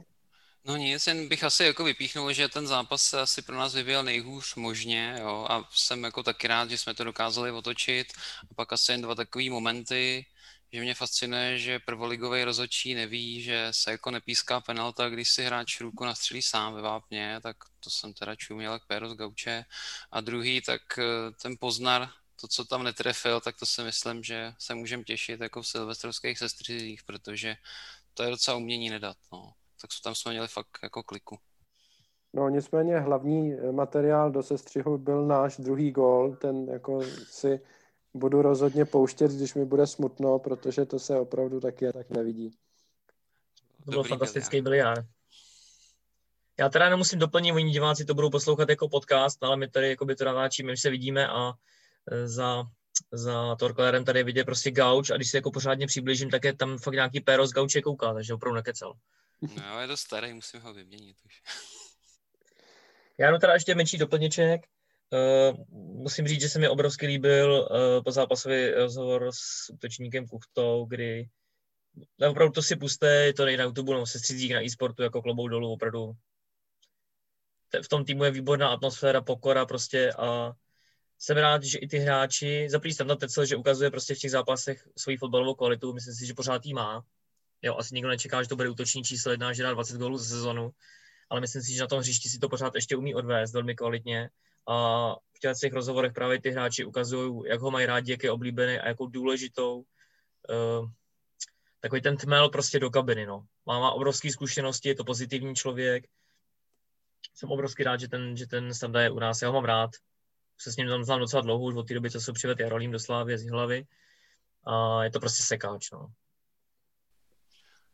[0.65, 4.03] No nic, jen bych asi jako vypíchnul, že ten zápas se asi pro nás vyvíjel
[4.03, 8.07] nejhůř možně, jo, a jsem jako taky rád, že jsme to dokázali otočit.
[8.51, 10.27] A pak asi jen dva takové momenty,
[10.73, 15.81] že mě fascinuje, že prvoligový rozhodčí neví, že se jako nepíská penalta, když si hráč
[15.81, 19.65] ruku nastřelí sám ve vápně, tak to jsem teda čuměl jak péro z gauče.
[20.13, 21.03] A druhý, tak eh,
[21.43, 22.09] ten Poznar,
[22.41, 26.39] to, co tam netrefil, tak to si myslím, že se můžeme těšit jako v silvestrovských
[26.39, 27.57] sestřizích, protože
[28.15, 29.53] to je docela umění nedat, no.
[29.81, 31.39] Tak tam jsme měli fakt jako kliku.
[32.33, 37.01] No nicméně hlavní eh, materiál do sestřihu byl náš druhý gól, ten jako
[37.31, 37.61] si
[38.15, 42.51] budu rozhodně pouštět, když mi bude smutno, protože to se opravdu taky tak nevidí.
[43.85, 45.05] To byl fantastický biliár.
[46.59, 50.05] Já teda nemusím doplnit, oni diváci to budou poslouchat jako podcast, ale my tady jako
[50.05, 51.53] by to naváčíme, když se vidíme a
[52.25, 52.65] za,
[53.13, 56.79] za Torklerem tady vidět prostě gauč a když se jako pořádně přiblížím, tak je tam
[56.79, 58.95] fakt nějaký péro z gauče kouká, takže opravdu nekecal.
[59.57, 61.43] No, je to starý, musím ho vyměnit už.
[63.19, 64.61] Já jenom teda ještě menší doplněček.
[65.13, 65.59] Uh,
[66.03, 71.29] musím říct, že se mi obrovsky líbil uh, po zápasový rozhovor s útočníkem Kuchtou, kdy
[72.29, 75.49] opravdu to si pusté, je to na YouTube, nebo se střízí na e-sportu jako klobou
[75.49, 76.13] dolů, opravdu
[77.85, 80.53] v tom týmu je výborná atmosféra, pokora prostě a
[81.23, 84.31] jsem rád, že i ty hráči, za první tam Tecel, že ukazuje prostě v těch
[84.31, 87.05] zápasech svoji fotbalovou kvalitu, myslím si, že pořád jí má.
[87.63, 90.25] Jo, asi nikdo nečeká, že to bude útoční číslo jedna, že dá 20 gólů za
[90.25, 90.71] sezonu,
[91.31, 94.31] ale myslím si, že na tom hřišti si to pořád ještě umí odvést velmi kvalitně
[94.69, 98.79] a v těch rozhovorech právě ty hráči ukazují, jak ho mají rádi, jak je oblíbený
[98.79, 100.91] a jakou důležitou uh,
[101.81, 103.47] takový ten tmel prostě do kabiny, no.
[103.67, 106.05] Má, má obrovské zkušenosti, je to pozitivní člověk.
[107.35, 109.91] Jsem obrovský rád, že ten, že ten Standa je u nás, já ho mám rád.
[110.61, 112.93] Se s ním tam znám docela dlouho, už od té doby, co se přived Jarolím
[112.93, 113.87] do Slávy z hlavy.
[114.67, 116.13] A je to prostě sekáč, no.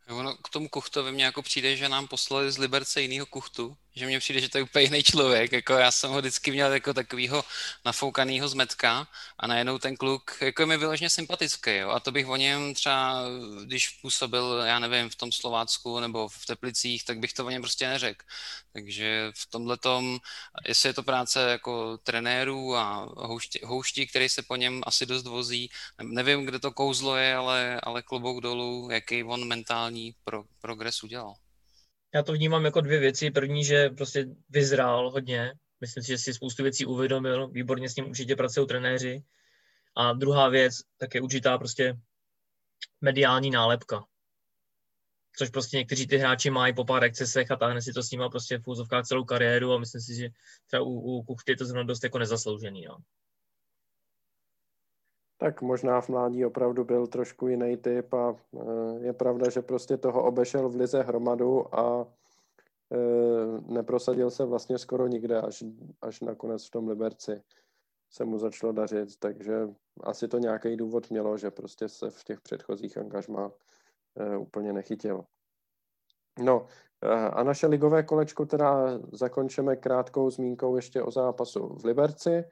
[0.08, 4.06] Ono k tomu kuchtovi mě jako přijde, že nám poslali z Liberce jinýho kuchtu, že
[4.06, 6.94] mně přijde, že to je úplně jiný člověk, jako já jsem ho vždycky měl jako
[6.94, 7.44] takovýho
[7.84, 11.90] nafoukanýho zmetka a najednou ten kluk jako je mi vyloženě sympatický, jo?
[11.90, 13.22] a to bych o něm třeba,
[13.64, 17.62] když působil, já nevím, v tom Slovácku nebo v Teplicích, tak bych to o něm
[17.62, 18.26] prostě neřekl.
[18.72, 20.18] Takže v tomhle tom,
[20.66, 25.26] jestli je to práce jako trenérů a houští, houští, který se po něm asi dost
[25.26, 25.70] vozí,
[26.02, 31.34] nevím, kde to kouzlo je, ale, ale klobouk dolů, jaký on mentální pro, progres udělal
[32.16, 33.30] já to vnímám jako dvě věci.
[33.30, 35.52] První, že prostě vyzrál hodně.
[35.80, 37.48] Myslím si, že si spoustu věcí uvědomil.
[37.48, 39.22] Výborně s ním určitě pracují trenéři.
[39.96, 41.96] A druhá věc, tak je určitá prostě
[43.00, 44.04] mediální nálepka.
[45.38, 48.28] Což prostě někteří ty hráči mají po pár excesech a táhne si to s nima
[48.28, 50.28] prostě v úzovkách celou kariéru a myslím si, že
[50.66, 52.84] třeba u, u Kuchty je to zrovna dost jako nezasloužený.
[52.84, 52.96] No.
[55.38, 59.96] Tak možná v mládí opravdu byl trošku jiný typ a e, je pravda, že prostě
[59.96, 62.06] toho obešel v lize hromadu a
[62.92, 65.64] e, neprosadil se vlastně skoro nikde, až,
[66.02, 67.42] až nakonec v tom Liberci
[68.10, 69.68] se mu začalo dařit, takže
[70.02, 73.52] asi to nějaký důvod mělo, že prostě se v těch předchozích angažmá
[74.16, 75.24] e, úplně nechytil.
[76.38, 76.66] No
[77.32, 82.44] a naše ligové kolečko teda zakončíme krátkou zmínkou ještě o zápasu v Liberci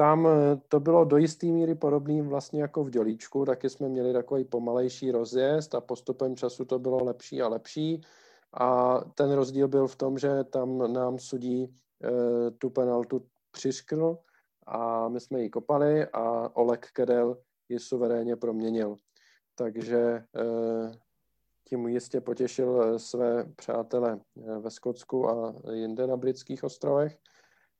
[0.00, 4.12] tam eh, to bylo do jisté míry podobné vlastně jako v Dělíčku, taky jsme měli
[4.12, 8.00] takový pomalejší rozjezd a postupem času to bylo lepší a lepší.
[8.52, 11.70] A ten rozdíl byl v tom, že tam nám sudí e,
[12.50, 14.18] tu penaltu přiškl
[14.66, 17.36] a my jsme ji kopali a Olek Kedel
[17.68, 18.96] ji suverénně proměnil.
[19.54, 20.24] Takže e,
[21.68, 24.20] tím jistě potěšil své přátele
[24.60, 27.18] ve Skotsku a jinde na britských ostrovech.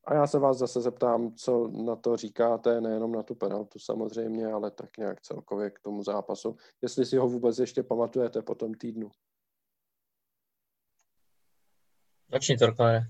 [0.05, 4.47] A já se vás zase zeptám, co na to říkáte, nejenom na tu penaltu samozřejmě,
[4.47, 8.75] ale tak nějak celkově k tomu zápasu, jestli si ho vůbec ještě pamatujete po tom
[8.75, 9.11] týdnu.
[12.33, 13.09] Začni, Torkane.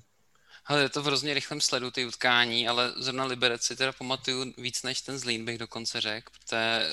[0.67, 4.53] Ale je to v hrozně rychlém sledu ty utkání, ale zrovna Liberec si teda pamatuju
[4.59, 6.91] víc než ten Zlín, bych dokonce řekl, protože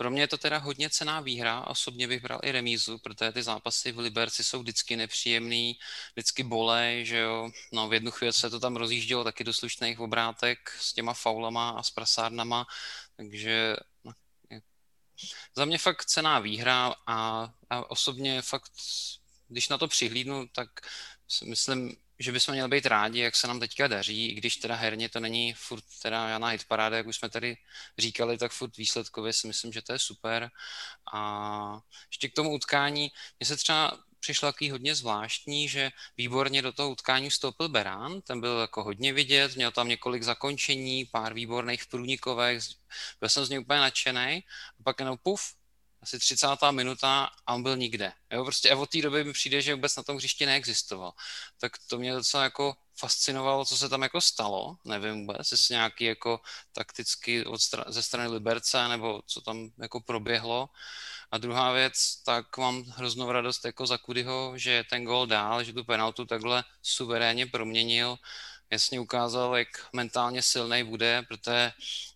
[0.00, 3.42] pro mě je to teda hodně cená výhra, osobně bych bral i remízu, protože ty
[3.42, 5.78] zápasy v Liberci jsou vždycky nepříjemný,
[6.14, 7.50] vždycky bolej, že jo.
[7.72, 11.70] No v jednu chvíli se to tam rozjíždělo taky do slušných obrátek s těma faulama
[11.70, 12.66] a s prasárnama,
[13.16, 14.12] takže no,
[15.56, 18.72] za mě fakt cená výhra a, a osobně fakt,
[19.48, 20.68] když na to přihlídnu, tak
[21.44, 25.08] myslím, že bychom měli být rádi, jak se nám teďka daří, i když teda herně
[25.08, 27.56] to není furt teda žádná hitparáda, jak už jsme tady
[27.98, 30.50] říkali, tak furt výsledkově si myslím, že to je super.
[31.12, 33.10] A ještě k tomu utkání,
[33.40, 38.40] mně se třeba přišlo takový hodně zvláštní, že výborně do toho utkání vstoupil Berán, ten
[38.40, 42.60] byl jako hodně vidět, měl tam několik zakončení, pár výborných průnikovek,
[43.20, 44.44] byl jsem z něj úplně nadšený,
[44.80, 45.59] a pak jenom puf,
[46.02, 46.46] asi 30.
[46.70, 48.12] minuta a on byl nikde.
[48.30, 51.12] Jo, prostě a od té doby mi přijde, že vůbec na tom hřišti neexistoval.
[51.60, 54.76] Tak to mě docela jako fascinovalo, co se tam jako stalo.
[54.84, 56.40] Nevím vůbec, jestli nějaký jako
[56.72, 60.68] takticky od stra- ze strany Liberce, nebo co tam jako proběhlo.
[61.30, 65.72] A druhá věc, tak mám hroznou radost jako za Kudyho, že ten gol dál, že
[65.72, 68.16] tu penaltu takhle suverénně proměnil.
[68.70, 71.72] Jasně ukázal, jak mentálně silný bude, protože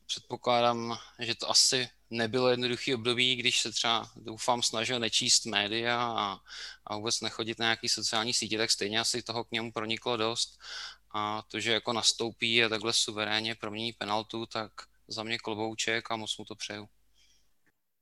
[0.06, 6.38] předpokládám, že to asi nebylo jednoduchý období, když se třeba, doufám, snažil nečíst média a,
[6.86, 10.58] a vůbec nechodit na nějaký sociální sítě, tak stejně asi toho k němu proniklo dost.
[11.14, 14.72] A to, že jako nastoupí a takhle suverénně promění penaltu, tak
[15.08, 16.88] za mě klobouček a moc mu to přeju.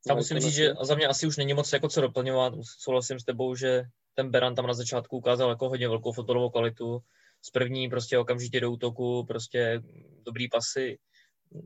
[0.08, 2.54] Já musím říct, že za mě asi už není moc jako co doplňovat.
[2.78, 3.82] Souhlasím s tebou, že
[4.14, 7.00] ten Beran tam na začátku ukázal jako hodně velkou fotbalovou kvalitu.
[7.42, 9.82] Z první prostě okamžitě do útoku, prostě
[10.22, 10.98] dobrý pasy,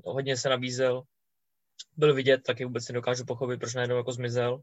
[0.05, 1.03] hodně se nabízel
[1.97, 4.61] byl vidět, taky vůbec nedokážu pochopit, proč najednou jako zmizel.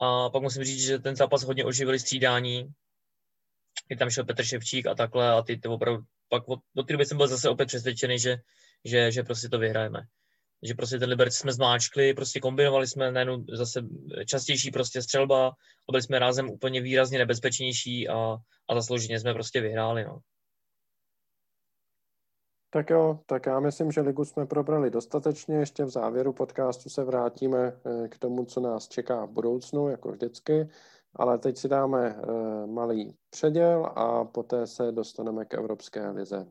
[0.00, 2.72] A pak musím říct, že ten zápas hodně oživili střídání,
[3.88, 6.92] kdy tam šel Petr Ševčík a takhle a ty to opravdu, pak od, od té
[6.92, 8.36] doby jsem byl zase opět přesvědčený, že,
[8.84, 10.00] že, že prostě to vyhrajeme.
[10.62, 13.82] Že prostě ten Liberec jsme zmáčkli, prostě kombinovali jsme najednou zase
[14.26, 15.48] častější prostě střelba
[15.88, 18.36] a byli jsme rázem úplně výrazně nebezpečnější a,
[18.68, 20.04] a zaslouženě jsme prostě vyhráli.
[20.04, 20.18] No.
[22.72, 25.56] Tak jo, tak já myslím, že ligu jsme probrali dostatečně.
[25.56, 27.58] Ještě v závěru podcastu se vrátíme
[28.04, 30.68] eh, k tomu, co nás čeká v budoucnu, jako vždycky.
[31.14, 36.46] Ale teď si dáme eh, malý předěl a poté se dostaneme k Evropské lize.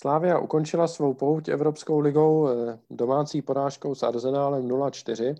[0.00, 5.36] Slávia ukončila svou pouť Evropskou ligou eh, domácí porážkou s Arsenálem 0-4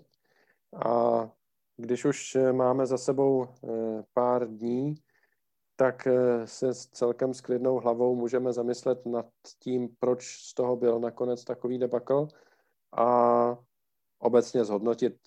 [0.85, 1.25] a
[1.77, 3.67] když už eh, máme za sebou eh,
[4.13, 4.95] pár dní,
[5.75, 6.07] tak
[6.45, 9.25] se s celkem s klidnou hlavou můžeme zamyslet nad
[9.59, 12.27] tím, proč z toho byl nakonec takový debakl.
[12.97, 13.57] A
[14.19, 15.17] obecně zhodnotit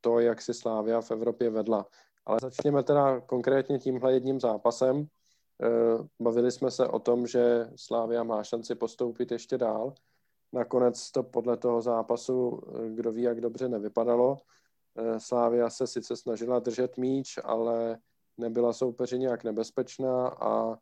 [0.00, 1.86] to, jak si Slávia v Evropě vedla.
[2.26, 5.06] Ale začněme teda konkrétně tímhle jedním zápasem,
[6.20, 9.94] bavili jsme se o tom, že Slávia má šanci postoupit ještě dál.
[10.52, 14.38] Nakonec to podle toho zápasu, eh, kdo ví, jak dobře nevypadalo.
[14.96, 17.98] Eh, Slávia se sice snažila držet míč, ale
[18.38, 20.78] nebyla soupeři nějak nebezpečná a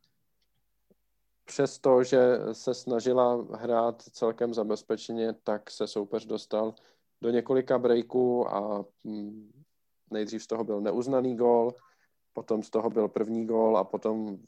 [1.44, 6.74] přesto, že se snažila hrát celkem zabezpečeně, tak se soupeř dostal
[7.20, 9.52] do několika breaků a hm,
[10.10, 11.74] nejdřív z toho byl neuznaný gól,
[12.38, 14.38] potom z toho byl první gól a potom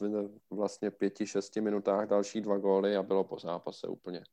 [0.00, 4.24] v vlastně pěti, šesti minutách další dva góly a bylo po zápase úplně.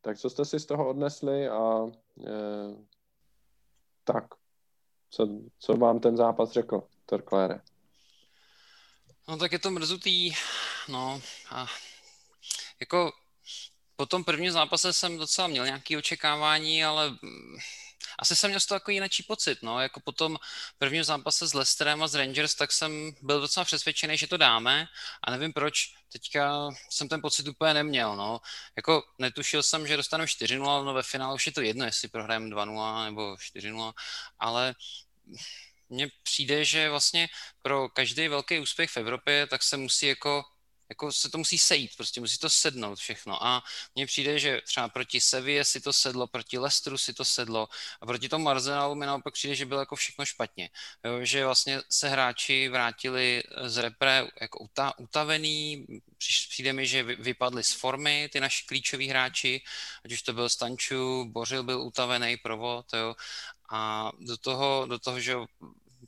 [0.00, 1.86] Tak co jste si z toho odnesli a
[2.26, 2.32] e,
[4.04, 4.24] tak,
[5.10, 5.28] co,
[5.58, 7.60] co vám ten zápas řekl, Torklére?
[9.28, 10.32] No tak je to mrzutý,
[10.88, 11.20] no
[11.50, 11.66] a
[12.80, 13.12] jako
[13.96, 17.18] po tom prvním zápase jsem docela měl nějaké očekávání, ale
[18.18, 20.36] asi jsem měl z toho takový jiný pocit, no, jako po tom
[20.78, 24.86] prvním zápase s Leicesterem a s Rangers, tak jsem byl docela přesvědčený, že to dáme.
[25.22, 28.40] A nevím proč, teďka jsem ten pocit úplně neměl, no,
[28.76, 32.48] jako netušil jsem, že dostaneme 4-0, no ve finále už je to jedno, jestli prohrajeme
[32.48, 33.92] 2-0 nebo 4-0,
[34.38, 34.74] ale
[35.88, 37.28] mně přijde, že vlastně
[37.62, 40.44] pro každý velký úspěch v Evropě, tak se musí jako
[40.88, 43.44] jako se to musí sejít, prostě musí to sednout všechno.
[43.46, 43.62] A
[43.94, 47.68] mně přijde, že třeba proti Sevě si to sedlo, proti Leicesteru si to sedlo
[48.00, 50.70] a proti tomu Arsenalu mi naopak přijde, že bylo jako všechno špatně.
[51.04, 55.86] Jo, že vlastně se hráči vrátili z repre jako uta, utavený,
[56.48, 59.62] přijde mi, že vypadli z formy ty naši klíčoví hráči,
[60.04, 63.14] ať už to byl Stanču, Bořil byl utavený, provod, jo,
[63.70, 65.34] a do toho, do toho, že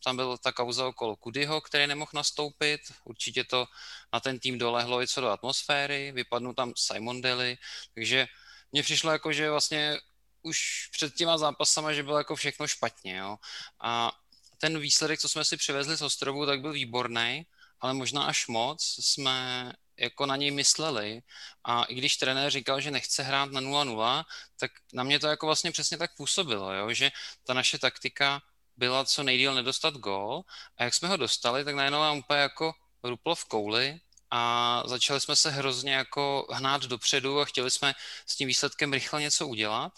[0.05, 2.81] tam byla ta kauza okolo Kudyho, který nemohl nastoupit.
[3.05, 3.67] Určitě to
[4.13, 6.13] na ten tým dolehlo i co do atmosféry.
[6.13, 7.59] Vypadnul tam Simon Daly,
[7.95, 8.27] takže
[8.73, 9.99] mně přišlo jako, že vlastně
[10.43, 13.37] už před těma zápasama, že bylo jako všechno špatně, jo.
[13.81, 14.13] A
[14.59, 17.47] ten výsledek, co jsme si přivezli z ostrovu, tak byl výborný,
[17.81, 21.23] ale možná až moc jsme jako na něj mysleli
[21.65, 24.25] a i když trenér říkal, že nechce hrát na 0-0,
[24.61, 26.93] tak na mě to jako vlastně přesně tak působilo, jo?
[26.93, 27.11] že
[27.45, 28.43] ta naše taktika
[28.81, 30.43] byla co nejdíl nedostat gól.
[30.77, 32.73] A jak jsme ho dostali, tak najednou nám úplně jako
[33.03, 34.01] ruplo v kouli
[34.31, 37.95] a začali jsme se hrozně jako hnát dopředu a chtěli jsme
[38.27, 39.93] s tím výsledkem rychle něco udělat.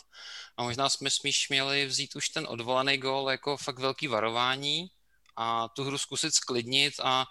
[0.56, 4.90] A možná jsme smíš měli vzít už ten odvolaný gól jako fakt velký varování
[5.36, 7.26] a tu hru zkusit sklidnit a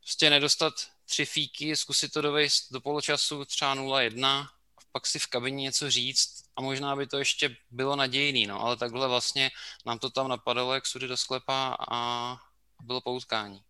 [0.00, 4.48] prostě nedostat tři fíky, zkusit to dovést do poločasu třeba 0-1,
[4.92, 8.76] pak si v kabině něco říct a možná by to ještě bylo nadějný, no, ale
[8.76, 9.50] takhle vlastně
[9.86, 12.36] nám to tam napadalo jak sudy do sklepa a
[12.82, 13.60] bylo poutkání.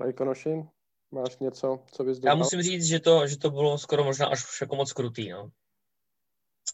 [0.00, 0.64] Lajkonoši,
[1.10, 2.32] máš něco, co bys dodal?
[2.32, 5.50] Já musím říct, že to, že to bylo skoro možná až jako moc krutý, no.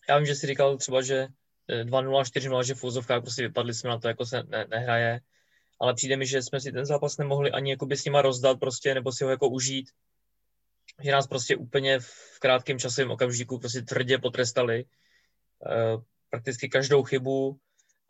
[0.08, 1.28] Já vím, že jsi říkal třeba, že
[1.84, 5.20] 2-0, eh, 4-0, že v úzovkách prostě vypadli jsme na to, jako se ne, nehraje,
[5.80, 8.94] ale přijde mi, že jsme si ten zápas nemohli ani jakoby s nima rozdat prostě,
[8.94, 9.90] nebo si ho jako užít,
[11.02, 17.58] že nás prostě úplně v krátkém časovém okamžiku prostě tvrdě potrestali uh, prakticky každou chybu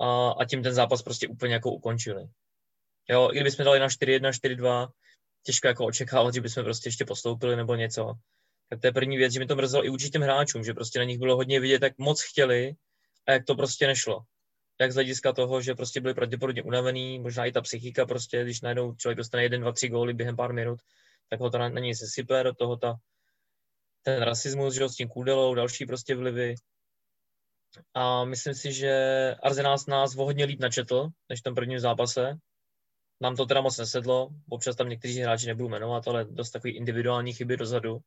[0.01, 2.29] a, a tím ten zápas prostě úplně jako ukončili.
[3.09, 4.89] Jo, i kdybychom dali na 4-1, 4-2,
[5.43, 8.15] těžko jako očekávat, že bychom prostě ještě postoupili nebo něco.
[8.69, 11.05] Tak to je první věc, že mi to mrzelo i určitým hráčům, že prostě na
[11.05, 12.75] nich bylo hodně vidět, jak moc chtěli
[13.27, 14.25] a jak to prostě nešlo
[14.81, 18.61] jak z hlediska toho, že prostě byli pravděpodobně unavený, možná i ta psychika prostě, když
[18.61, 20.81] najednou člověk dostane jeden, dva, tři góly během pár minut,
[21.29, 22.95] tak ho to na, na něj se sype, do toho ta,
[24.03, 26.55] ten rasismus, že s tím kůdelou, další prostě vlivy.
[27.95, 28.91] A myslím si, že
[29.43, 32.39] Arsenal nás o hodně líp načetl, než v tom prvním zápase.
[33.21, 37.33] Nám to teda moc nesedlo, občas tam někteří hráči nebudu jmenovat, ale dost takový individuální
[37.33, 37.99] chyby dozadu.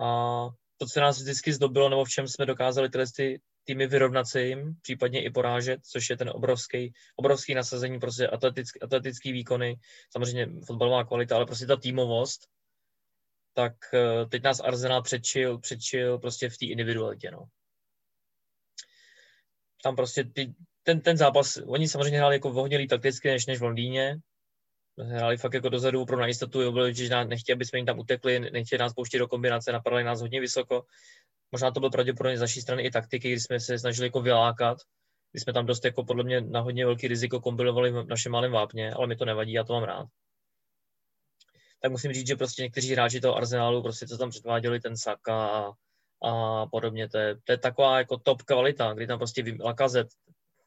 [0.00, 4.24] A to, co nás vždycky zdobilo, nebo v čem jsme dokázali tyhle ty týmy vyrovnat
[4.24, 9.76] se jim, případně i porážet, což je ten obrovský, obrovský nasazení, prostě atletický, atletický výkony,
[10.12, 12.40] samozřejmě fotbalová kvalita, ale prostě ta týmovost,
[13.52, 17.44] tak eh, teď nás Arsenal předčil, předčil prostě v té individualitě, no.
[19.82, 23.58] Tam prostě ty, ten, ten zápas, oni samozřejmě hráli jako hodně líp takticky než, než
[23.58, 24.16] v Londýně,
[24.98, 28.80] hráli fakt jako dozadu pro najistotu, byli, že nechtěli, aby jsme jim tam utekli, nechtěli
[28.80, 30.84] nás pouštět do kombinace, napadali nás hodně vysoko,
[31.52, 34.78] možná to byl pravděpodobně z naší strany i taktiky, kdy jsme se snažili jako vylákat,
[35.32, 38.52] kdy jsme tam dost jako podle mě na hodně velký riziko kombinovali v našem malém
[38.52, 40.06] vápně, ale mi to nevadí, já to mám rád.
[41.82, 45.48] Tak musím říct, že prostě někteří hráči toho Arsenálu prostě to tam předváděli, ten Saka
[45.48, 45.74] a,
[46.30, 50.08] a podobně, to je, to je taková jako top kvalita, kdy tam prostě Lakazet,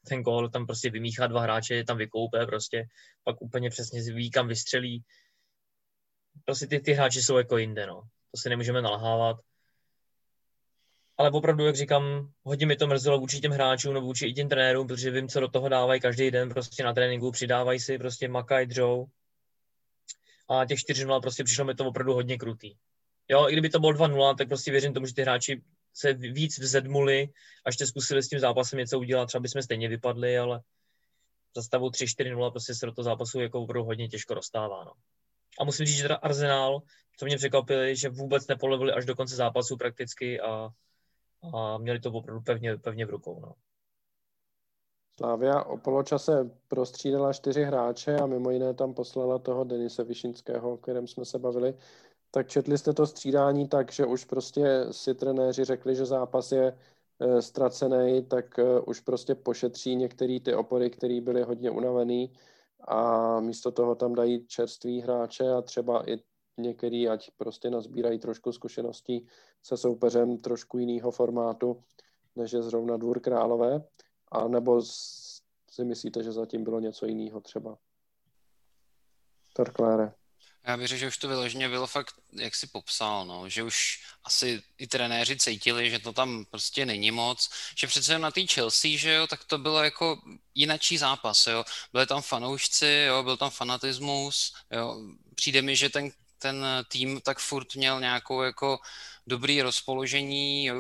[0.08, 2.86] ten gól tam prostě vymíchá dva hráče, tam vykoupe prostě,
[3.24, 5.04] pak úplně přesně ví, kam vystřelí.
[6.46, 8.02] Prostě ty, ty hráči jsou jako jinde, no.
[8.32, 9.38] To si nemůžeme nalhávat
[11.18, 14.50] ale opravdu, jak říkám, hodně mi to mrzelo vůči těm hráčům nebo vůči i těm
[14.50, 18.28] trenérům, protože vím, co do toho dávají každý den prostě na tréninku, přidávají si, prostě
[18.28, 19.06] makaj, dřou.
[20.50, 22.76] A těch 4-0 prostě přišlo mi to opravdu hodně krutý.
[23.30, 25.62] Jo, i kdyby to bylo 2-0, tak prostě věřím tomu, že ty hráči
[25.94, 27.30] se víc vzedmuli,
[27.66, 30.62] až jste zkusili s tím zápasem něco udělat, třeba bychom stejně vypadli, ale
[31.56, 34.84] za stavu 3-4-0 prostě se do toho zápasu jako opravdu hodně těžko dostává.
[34.84, 34.92] No.
[35.60, 36.82] A musím říct, že teda Arsenal,
[37.20, 40.70] co mě překvapili, že vůbec nepolevili až do konce zápasu prakticky a
[41.54, 43.40] a měli to opravdu pevně, pevně v rukou.
[43.40, 43.54] No.
[45.18, 50.78] Slávia o poločase prostřídala čtyři hráče a mimo jiné tam poslala toho Denise Višinského, o
[50.78, 51.74] kterém jsme se bavili.
[52.36, 56.78] Tak četli jste to střídání tak, že už prostě si trenéři řekli, že zápas je
[57.20, 62.34] e, ztracený, tak e, už prostě pošetří některé ty opory, které byly hodně unavený
[62.88, 66.20] a místo toho tam dají čerství hráče a třeba i
[66.58, 69.28] některý, ať prostě nazbírají trošku zkušeností
[69.64, 71.84] se soupeřem trošku jiného formátu,
[72.36, 73.84] než je zrovna Dvůr Králové,
[74.32, 74.82] a nebo
[75.72, 77.78] si myslíte, že zatím bylo něco jiného třeba?
[79.56, 80.23] Torkláre.
[80.68, 84.64] Já řekl, že už to vyloženě bylo fakt, jak si popsal, no, že už asi
[84.78, 89.14] i trenéři cítili, že to tam prostě není moc, že přece na té Chelsea, že
[89.14, 90.22] jo, tak to bylo jako
[90.56, 95.02] jinačí zápas, jo, byli tam fanoušci, jo, byl tam fanatismus, jo,
[95.36, 96.12] přijde mi, že ten
[96.44, 98.80] ten tým tak furt měl nějakou jako
[99.28, 100.72] dobrý rozpoložení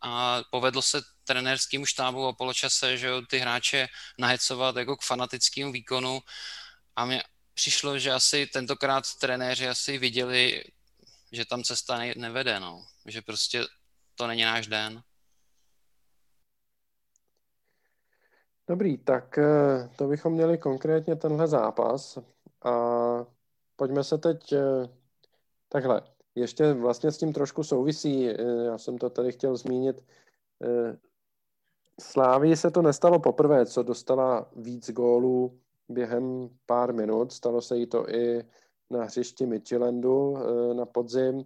[0.00, 3.88] a povedlo se trenérskému štábu o poločase, že jo, ty hráče
[4.18, 6.20] nahecovat jako k fanatickému výkonu.
[6.96, 7.22] A mě
[7.54, 10.64] přišlo, že asi tentokrát trenéři asi viděli,
[11.32, 12.84] že tam cesta nevede, no.
[13.06, 13.64] Že prostě
[14.14, 15.02] to není náš den.
[18.68, 22.18] Dobrý, tak eh, to bychom měli konkrétně tenhle zápas.
[22.64, 22.70] A
[23.76, 24.88] Pojďme se teď eh,
[25.68, 26.02] takhle.
[26.34, 28.34] ještě vlastně s tím trošku souvisí, eh,
[28.64, 30.04] já jsem to tady chtěl zmínit,
[32.00, 37.32] Slávii se to nestalo poprvé, co dostala víc gólů během pár minut.
[37.32, 38.44] Stalo se jí to i
[38.90, 41.44] na hřišti Midtjyllandu eh, na podzim.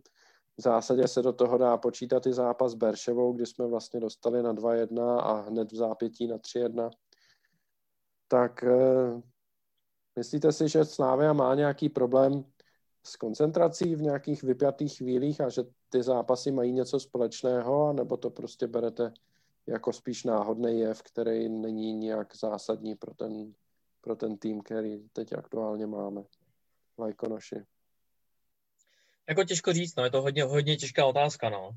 [0.58, 4.54] V zásadě se do toho dá počítat i zápas Berševou, kdy jsme vlastně dostali na
[4.54, 6.90] 2-1 a hned v zápětí na 3-1.
[8.28, 8.64] Tak
[10.16, 12.44] myslíte si, že Slávia má nějaký problém
[13.02, 18.30] s koncentrací v nějakých vypjatých chvílích a že ty zápasy mají něco společného, nebo to
[18.30, 19.12] prostě berete
[19.66, 23.54] jako spíš náhodný jev, který není nějak zásadní pro ten,
[24.00, 26.22] pro ten tým, který teď aktuálně máme.
[26.98, 27.56] Lajkonoši.
[29.28, 31.70] Jako těžko říct, no, je to hodně, hodně těžká otázka, no.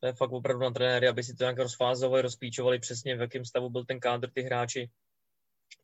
[0.00, 3.44] To je fakt opravdu na trenéry, aby si to nějak rozfázovali, rozklíčovali přesně, v jakém
[3.44, 4.90] stavu byl ten kádr, ty hráči,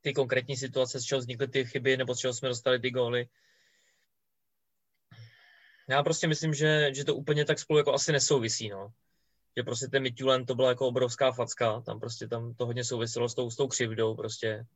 [0.00, 3.28] ty konkrétní situace, z čeho vznikly ty chyby, nebo z čeho jsme dostali ty góly.
[5.88, 8.92] Já prostě myslím, že, že to úplně tak spolu jako asi nesouvisí, no.
[9.56, 13.28] Že prostě ten Mitulen to byla jako obrovská facka, tam prostě tam to hodně souviselo
[13.28, 14.66] s tou, s tou křivdou, prostě.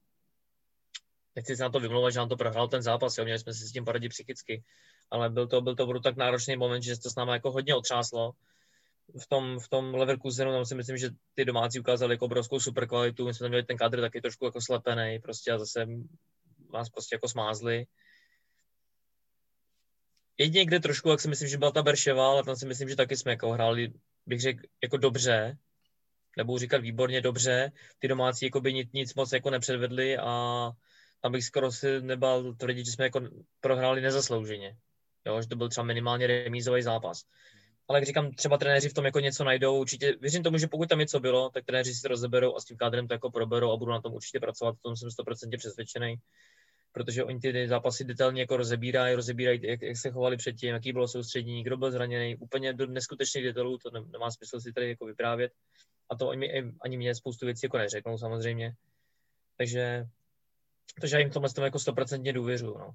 [1.36, 3.66] Nechci se na to vymlouvat, že nám to prohrál ten zápas, jo, měli jsme si
[3.66, 4.64] s tím poradit psychicky,
[5.10, 7.74] ale byl to, byl to byl tak náročný moment, že to s námi jako hodně
[7.74, 8.32] otřáslo.
[9.22, 12.88] V tom, v tom Leverkusenu tam si myslím, že ty domácí ukázali jako obrovskou super
[12.88, 15.86] kvalitu, my jsme tam měli ten kadr taky trošku jako slepený, prostě a zase
[16.72, 17.86] nás prostě jako smázli
[20.38, 22.96] jedině kde trošku, jak si myslím, že byla ta Berševa, ale tam si myslím, že
[22.96, 23.92] taky jsme jako hráli,
[24.26, 25.58] bych řekl, jako dobře,
[26.36, 27.72] nebo říkat výborně dobře.
[27.98, 30.70] Ty domácí jako by nic, nic moc jako nepředvedli a
[31.24, 33.20] tam bych skoro si nebal tvrdit, že jsme jako
[33.60, 34.76] prohráli nezaslouženě.
[35.26, 37.22] Jo, že to byl třeba minimálně remízový zápas.
[37.88, 39.80] Ale jak říkám, třeba trenéři v tom jako něco najdou.
[39.80, 42.64] Určitě věřím tomu, že pokud tam něco bylo, tak trenéři si to rozeberou a s
[42.64, 44.76] tím kádrem to jako proberou a budou na tom určitě pracovat.
[44.78, 46.16] V tom jsem 100% přesvědčený
[46.92, 51.08] protože oni ty zápasy detailně jako rozebírají, rozebírají, jak, jak se chovali předtím, jaký bylo
[51.08, 55.52] soustřední, kdo byl zraněný, úplně do neskutečných detailů, to nemá smysl si tady jako vyprávět.
[56.10, 58.74] A to oni, ani mě spoustu věcí jako neřeknou samozřejmě.
[59.56, 60.06] Takže,
[61.00, 62.78] takže já jim tomhle tomu jako stoprocentně důvěřuju.
[62.78, 62.94] No.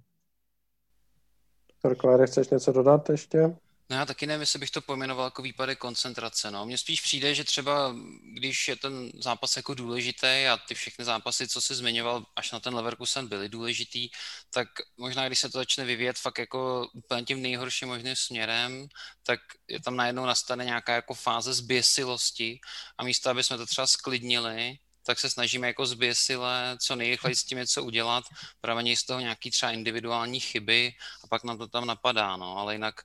[1.95, 3.55] Kláre, chceš něco dodat ještě?
[3.91, 6.51] No já taky nevím, jestli bych to pojmenoval jako výpadek koncentrace.
[6.51, 6.65] No.
[6.65, 7.95] Mně spíš přijde, že třeba
[8.33, 12.59] když je ten zápas jako důležitý a ty všechny zápasy, co jsi zmiňoval, až na
[12.59, 14.09] ten Leverkusen byly důležitý,
[14.53, 14.67] tak
[14.97, 18.87] možná když se to začne vyvíjet fakt jako úplně tím nejhorším možným směrem,
[19.23, 22.59] tak je tam najednou nastane nějaká jako fáze zběsilosti
[22.97, 27.43] a místo, aby jsme to třeba sklidnili, tak se snažíme jako zběsile co nejrychleji s
[27.43, 28.23] tím něco udělat,
[28.61, 30.93] právě z toho nějaký třeba individuální chyby
[31.23, 32.95] a pak nám to tam napadá, no, ale jinak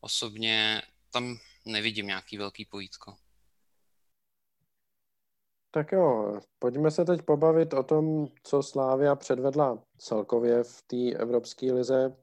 [0.00, 0.82] osobně
[1.12, 3.14] tam nevidím nějaký velký pojítko.
[5.70, 11.72] Tak jo, pojďme se teď pobavit o tom, co Slávia předvedla celkově v té Evropské
[11.72, 12.16] lize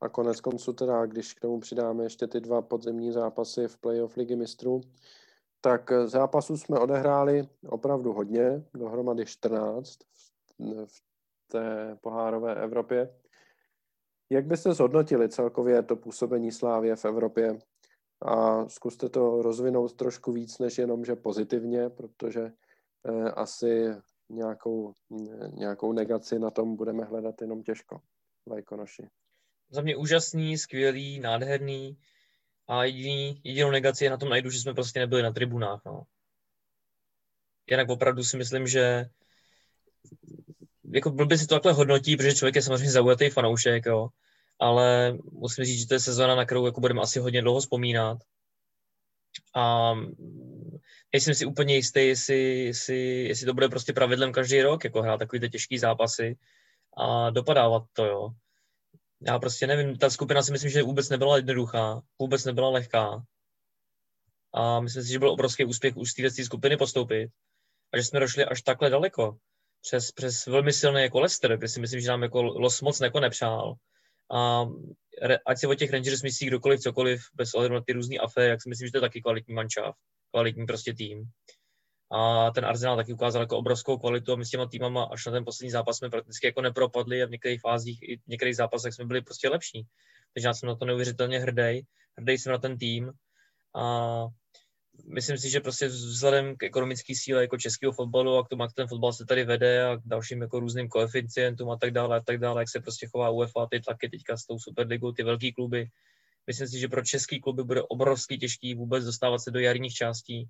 [0.00, 4.16] a konec konců teda, když k tomu přidáme ještě ty dva podzemní zápasy v playoff
[4.16, 4.80] ligy mistrů,
[5.60, 9.98] tak zápasů jsme odehráli opravdu hodně, dohromady 14
[10.86, 11.02] v
[11.46, 13.14] té pohárové Evropě.
[14.30, 17.58] Jak byste zhodnotili celkově to působení Slávě v Evropě?
[18.22, 22.52] A zkuste to rozvinout trošku víc, než jenom, že pozitivně, protože
[23.04, 23.90] eh, asi
[24.28, 24.92] nějakou,
[25.52, 28.00] nějakou negaci na tom budeme hledat jenom těžko.
[28.46, 29.08] Lajkonoši.
[29.70, 31.98] Za mě úžasný, skvělý, nádherný
[32.68, 35.82] a jediný, jedinou negaci je na tom najdu, že jsme prostě nebyli na tribunách.
[35.86, 36.02] No.
[37.70, 39.06] Jinak opravdu si myslím, že
[40.92, 44.08] jako blbě si to takhle hodnotí, protože člověk je samozřejmě zaujatý fanoušek, jo.
[44.58, 48.18] ale musím říct, že to je sezóna, na kterou jako budeme asi hodně dlouho vzpomínat.
[49.54, 49.94] A
[51.12, 55.18] nejsem si úplně jistý, jestli, jestli, jestli to bude prostě pravidlem každý rok, jako hrát
[55.18, 56.36] takový ty těžký zápasy
[56.96, 58.30] a dopadávat to, jo.
[59.26, 63.22] Já prostě nevím, ta skupina si myslím, že vůbec nebyla jednoduchá, vůbec nebyla lehká.
[64.54, 67.30] A myslím si, že byl obrovský úspěch už z té skupiny postoupit
[67.92, 69.38] a že jsme došli až takhle daleko
[69.80, 73.20] přes, přes velmi silný jako Leicester, kde si myslím, že nám jako los moc jako
[73.20, 73.74] nepřál.
[74.34, 74.64] A
[75.46, 78.62] ať si o těch Rangers myslí kdokoliv, cokoliv, bez ohledu na ty různé aféry, jak
[78.62, 79.94] si myslím, že to je taky kvalitní mančav,
[80.30, 81.24] kvalitní prostě tým.
[82.10, 85.32] A ten Arsenal taky ukázal jako obrovskou kvalitu a my s těma týmama až na
[85.32, 88.94] ten poslední zápas jsme prakticky jako nepropadli a v některých fázích, i v některých zápasech
[88.94, 89.86] jsme byli prostě lepší.
[90.34, 91.82] Takže já jsem na to neuvěřitelně hrdý.
[92.18, 93.12] Hrdý jsem na ten tým
[93.74, 94.26] a
[95.06, 98.72] myslím si, že prostě vzhledem k ekonomické síle jako českého fotbalu a k tomu, jak
[98.72, 102.20] ten fotbal se tady vede a k dalším jako různým koeficientům a tak dále, a
[102.20, 105.52] tak dále, jak se prostě chová UEFA, ty tlaky teďka s tou Superligou, ty velké
[105.52, 105.88] kluby.
[106.46, 110.48] Myslím si, že pro český kluby bude obrovsky těžký vůbec dostávat se do jarních částí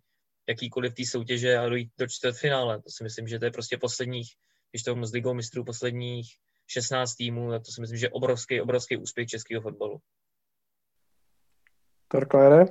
[0.49, 2.83] jakýkoliv té soutěže a dojít do čtvrtfinále.
[2.83, 4.29] To si myslím, že to je prostě posledních,
[4.71, 6.27] když to s ligou mistrů posledních
[6.67, 9.99] 16 týmů, tak to si myslím, že je obrovský, obrovský úspěch českého fotbalu.
[12.09, 12.65] Torklére?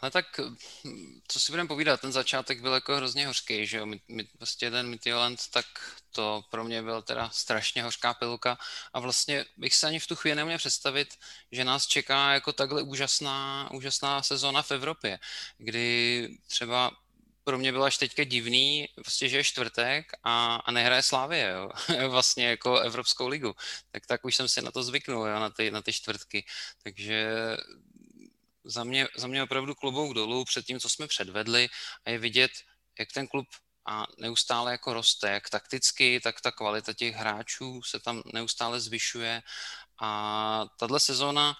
[0.00, 0.40] Ale tak,
[1.28, 4.70] co si budeme povídat, ten začátek byl jako hrozně hořký, že jo, my, my, vlastně
[4.70, 5.66] ten Mytioland, tak
[6.12, 8.58] to pro mě byl teda strašně hořká pilka
[8.92, 11.14] a vlastně bych se ani v tu chvíli neměl představit,
[11.52, 15.18] že nás čeká jako takhle úžasná, úžasná sezóna v Evropě,
[15.58, 16.90] kdy třeba
[17.48, 21.70] pro mě bylo až teďka divný, vlastně, že je čtvrtek a, a nehraje Slávě, jo?
[22.08, 23.54] vlastně jako Evropskou ligu.
[23.90, 25.40] Tak tak už jsem si na to zvyknul, jo?
[25.40, 26.44] Na, ty, na ty čtvrtky.
[26.82, 27.36] Takže
[28.68, 31.68] za mě, za mě opravdu klobouk dolů před tím, co jsme předvedli
[32.04, 32.50] a je vidět,
[32.98, 33.46] jak ten klub
[33.88, 39.42] a neustále jako roste, jak takticky, tak ta kvalita těch hráčů se tam neustále zvyšuje
[40.00, 41.56] a tahle sezóna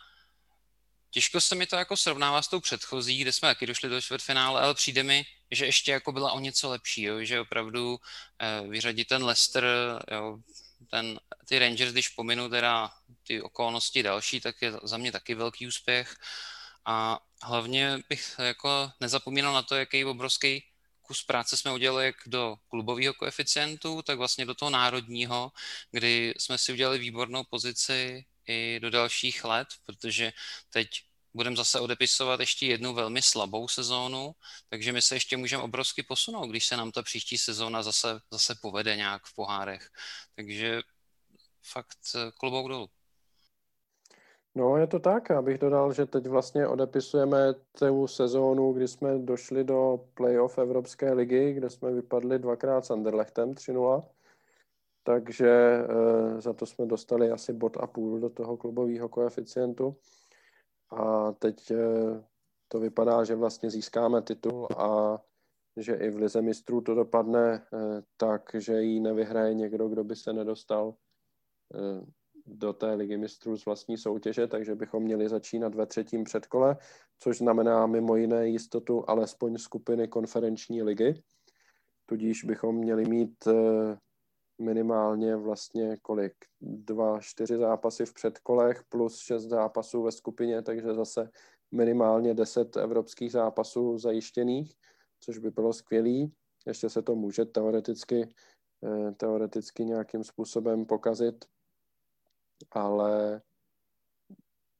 [1.11, 4.61] Těžko se mi to jako srovnává s tou předchozí, kde jsme taky došli do čtvrtfinále,
[4.61, 7.25] ale přijde mi, že ještě jako byla o něco lepší, jo?
[7.25, 7.99] že opravdu
[8.39, 9.65] eh, vyřadit ten Leicester,
[10.13, 10.39] jo?
[10.91, 12.91] Ten, ty Rangers, když pominu teda
[13.27, 16.17] ty okolnosti další, tak je za mě taky velký úspěch.
[16.91, 20.65] A hlavně bych jako nezapomínal na to, jaký obrovský
[21.03, 25.53] kus práce jsme udělali jak do klubového koeficientu, tak vlastně do toho národního,
[25.91, 30.33] kdy jsme si udělali výbornou pozici i do dalších let, protože
[30.71, 30.89] teď
[31.35, 34.33] budeme zase odepisovat ještě jednu velmi slabou sezónu,
[34.69, 38.55] takže my se ještě můžeme obrovsky posunout, když se nám ta příští sezóna zase, zase
[38.63, 39.91] povede nějak v pohárech.
[40.37, 40.83] Takže
[41.63, 42.91] fakt eh, klobouk dolů.
[44.55, 45.31] No, je to tak.
[45.31, 51.53] Abych dodal, že teď vlastně odepisujeme tu sezónu, kdy jsme došli do playoff Evropské ligy,
[51.53, 54.05] kde jsme vypadli dvakrát s Anderlechtem 3-0.
[55.03, 59.97] Takže e, za to jsme dostali asi bod a půl do toho klubového koeficientu.
[60.91, 61.77] A teď e,
[62.69, 65.19] to vypadá, že vlastně získáme titul a
[65.77, 67.63] že i v Lize mistrů to dopadne e,
[68.17, 70.95] tak, že ji nevyhraje někdo, kdo by se nedostal
[72.49, 76.77] do té ligy mistrů z vlastní soutěže, takže bychom měli začínat ve třetím předkole,
[77.19, 81.23] což znamená mimo jiné jistotu alespoň skupiny konferenční ligy.
[82.07, 83.97] Tudíž bychom měli mít eh,
[84.59, 86.33] minimálně vlastně kolik?
[86.61, 91.31] Dva, čtyři zápasy v předkolech plus šest zápasů ve skupině, takže zase
[91.73, 94.75] minimálně deset evropských zápasů zajištěných,
[95.21, 96.33] což by bylo skvělý.
[96.67, 98.29] Ještě se to může teoreticky,
[98.85, 101.45] eh, teoreticky nějakým způsobem pokazit,
[102.71, 103.43] ale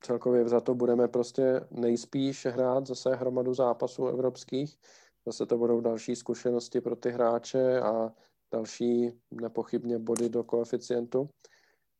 [0.01, 4.77] celkově za to budeme prostě nejspíš hrát zase hromadu zápasů evropských.
[5.25, 8.13] Zase to budou další zkušenosti pro ty hráče a
[8.51, 11.29] další nepochybně body do koeficientu.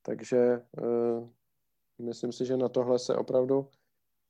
[0.01, 1.29] Takže uh,
[2.01, 3.69] myslím si, že na tohle se opravdu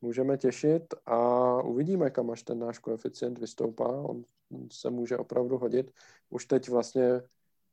[0.01, 4.01] můžeme těšit a uvidíme, kam až ten náš koeficient vystoupá.
[4.01, 4.23] On
[4.71, 5.91] se může opravdu hodit.
[6.29, 7.21] Už teď vlastně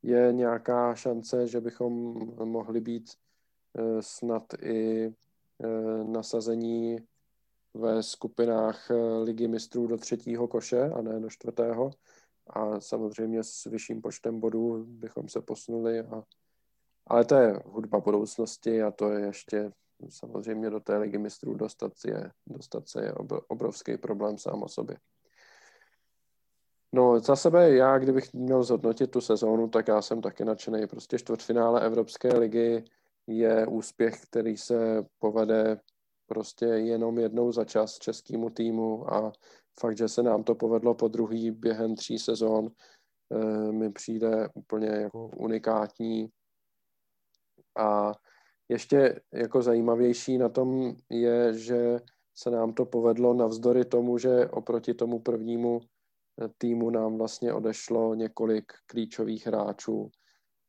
[0.03, 1.93] je nějaká šance, že bychom
[2.45, 3.11] mohli být
[4.01, 6.99] snad i eh, nasazení
[7.75, 11.91] ve skupinách eh, ligy mistrů do třetího koše a ne do čtvrtého.
[12.47, 16.01] A samozřejmě s vyšším počtem bodů bychom se posunuli.
[16.01, 16.23] A...
[17.07, 19.73] Ale to je hudba budoucnosti a to je ještě
[20.09, 23.13] samozřejmě do té ligy mistrů dostat, je, dostat se je
[23.49, 24.97] obrovský problém sám o sobě.
[26.93, 30.87] No, za sebe, já kdybych měl zhodnotit tu sezónu, tak já jsem taky nadšený.
[30.87, 32.85] Prostě čtvrtfinále Evropské ligy,
[33.27, 35.81] je úspěch, který se povede
[36.27, 39.33] prostě jenom jednou za čas českému týmu a
[39.81, 42.71] fakt, že se nám to povedlo po druhý během tří sezon,
[43.33, 46.29] eh, mi přijde úplně jako unikátní.
[47.79, 48.13] A
[48.69, 51.99] ještě jako zajímavější na tom je, že
[52.35, 58.15] se nám to povedlo navzdory tomu, že oproti tomu prvnímu eh, týmu nám vlastně odešlo
[58.15, 60.11] několik klíčových hráčů,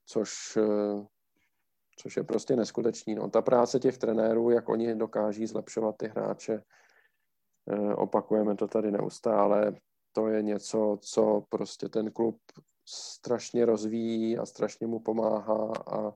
[0.06, 1.08] což eh,
[2.00, 3.16] což je prostě neskutečný.
[3.16, 6.64] No, ta práce těch trenérů, jak oni dokáží zlepšovat ty hráče,
[7.70, 9.74] eh, opakujeme to tady neustále,
[10.12, 12.38] to je něco, co prostě ten klub
[12.90, 16.14] strašně rozvíjí a strašně mu pomáhá a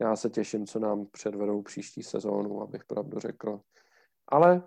[0.00, 3.60] já se těším, co nám předvedou příští sezónu, abych pravdu řekl.
[4.28, 4.62] Ale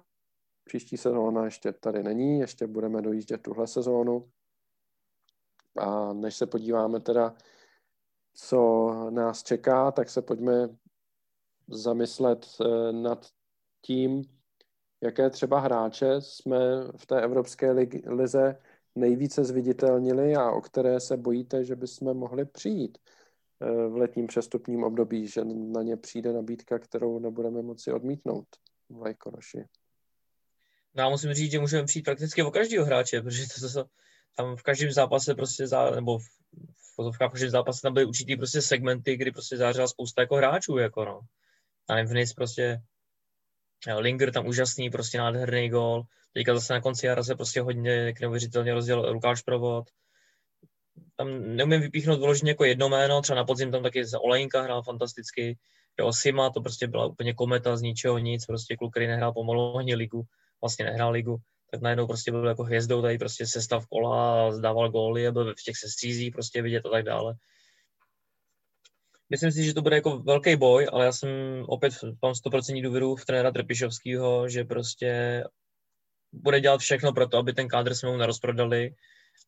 [0.63, 4.29] příští sezóna ještě tady není, ještě budeme dojíždět tuhle sezónu.
[5.77, 7.35] A než se podíváme teda
[8.41, 10.69] co nás čeká, tak se pojďme
[11.67, 13.25] zamyslet eh, nad
[13.81, 14.23] tím,
[15.01, 16.57] jaké třeba hráče jsme
[16.97, 17.71] v té Evropské
[18.07, 18.57] lize
[18.95, 22.97] nejvíce zviditelnili a o které se bojíte, že bychom mohli přijít
[23.61, 28.47] eh, v letním přestupním období, že na ně přijde nabídka, kterou nebudeme moci odmítnout
[28.89, 29.63] v Lajkonoši.
[30.95, 33.89] No já musím říct, že můžeme přijít prakticky o každého hráče, protože to, to,
[34.35, 36.25] tam v každém zápase prostě, zá, nebo v
[37.35, 41.05] že v zápase tam byly určitý prostě segmenty, kdy prostě zářila spousta jako hráčů, jako
[41.05, 41.19] no.
[41.89, 42.81] A v NIS prostě
[43.97, 46.03] Linger tam úžasný, prostě nádherný gol.
[46.33, 49.85] Teďka zase na konci jara se prostě hodně neuvěřitelně rozděl Lukáš Provod.
[51.15, 55.57] Tam neumím vypíchnout vyloženě jako jedno jméno, třeba na podzim tam taky Olejnka hrál fantasticky,
[55.99, 59.77] jo, Sima to prostě byla úplně kometa z ničeho nic, prostě kluk, který nehrál pomalu
[59.77, 60.23] ani ligu,
[60.61, 61.37] vlastně nehrál ligu,
[61.71, 65.77] tak najednou prostě byl jako hvězdou tady prostě sestav kola zdával góly byl v těch
[65.77, 67.35] sestřízích prostě vidět a tak dále.
[69.29, 71.29] Myslím si, že to bude jako velký boj, ale já jsem
[71.67, 75.43] opět mám 100% důvěru v trenéra Trpišovského, že prostě
[76.33, 78.95] bude dělat všechno pro to, aby ten kádr jsme mu nerozprodali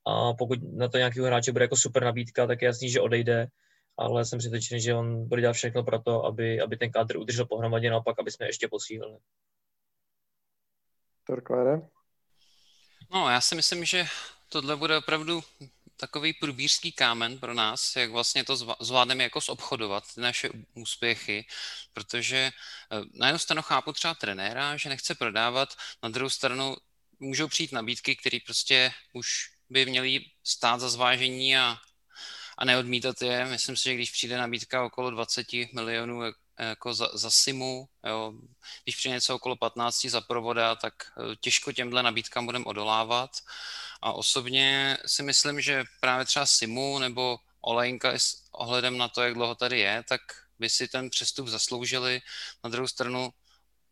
[0.08, 3.48] a pokud na to nějakého hráče bude jako super nabídka, tak je jasný, že odejde,
[3.98, 7.46] ale jsem přesvědčený, že on bude dělat všechno pro to, aby, aby ten kádr udržel
[7.46, 9.18] pohromadě, naopak, aby jsme ještě posílili.
[11.24, 11.82] Torklére?
[13.14, 14.08] No, já si myslím, že
[14.50, 15.44] tohle bude opravdu
[15.98, 21.46] takový průbířský kámen pro nás, jak vlastně to zvládneme jako zobchodovat, ty naše úspěchy,
[21.94, 26.76] protože eh, na jednu stranu chápu třeba trenéra, že nechce prodávat, na druhou stranu
[27.20, 31.78] můžou přijít nabídky, které prostě už by měly stát za zvážení a,
[32.58, 33.46] a neodmítat je.
[33.46, 36.22] Myslím si, že když přijde nabídka okolo 20 milionů
[36.60, 38.34] jako za, za simu, jo.
[38.84, 43.32] když přijde něco okolo 15 za provoda, tak eh, těžko těmhle nabídkám budeme odolávat.
[44.02, 49.34] A osobně si myslím, že právě třeba simu nebo Olejnka s ohledem na to, jak
[49.34, 50.22] dlouho tady je, tak
[50.60, 52.22] by si ten přestup zasloužili.
[52.64, 53.34] Na druhou stranu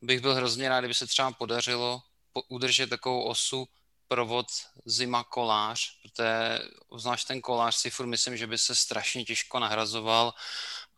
[0.02, 2.02] bych byl hrozně rád, kdyby se třeba podařilo
[2.50, 3.68] udržet takovou osu
[4.08, 4.48] provod
[4.86, 6.60] zima kolář, protože
[6.98, 10.34] znáš ten kolář si furt myslím, že by se strašně těžko nahrazoval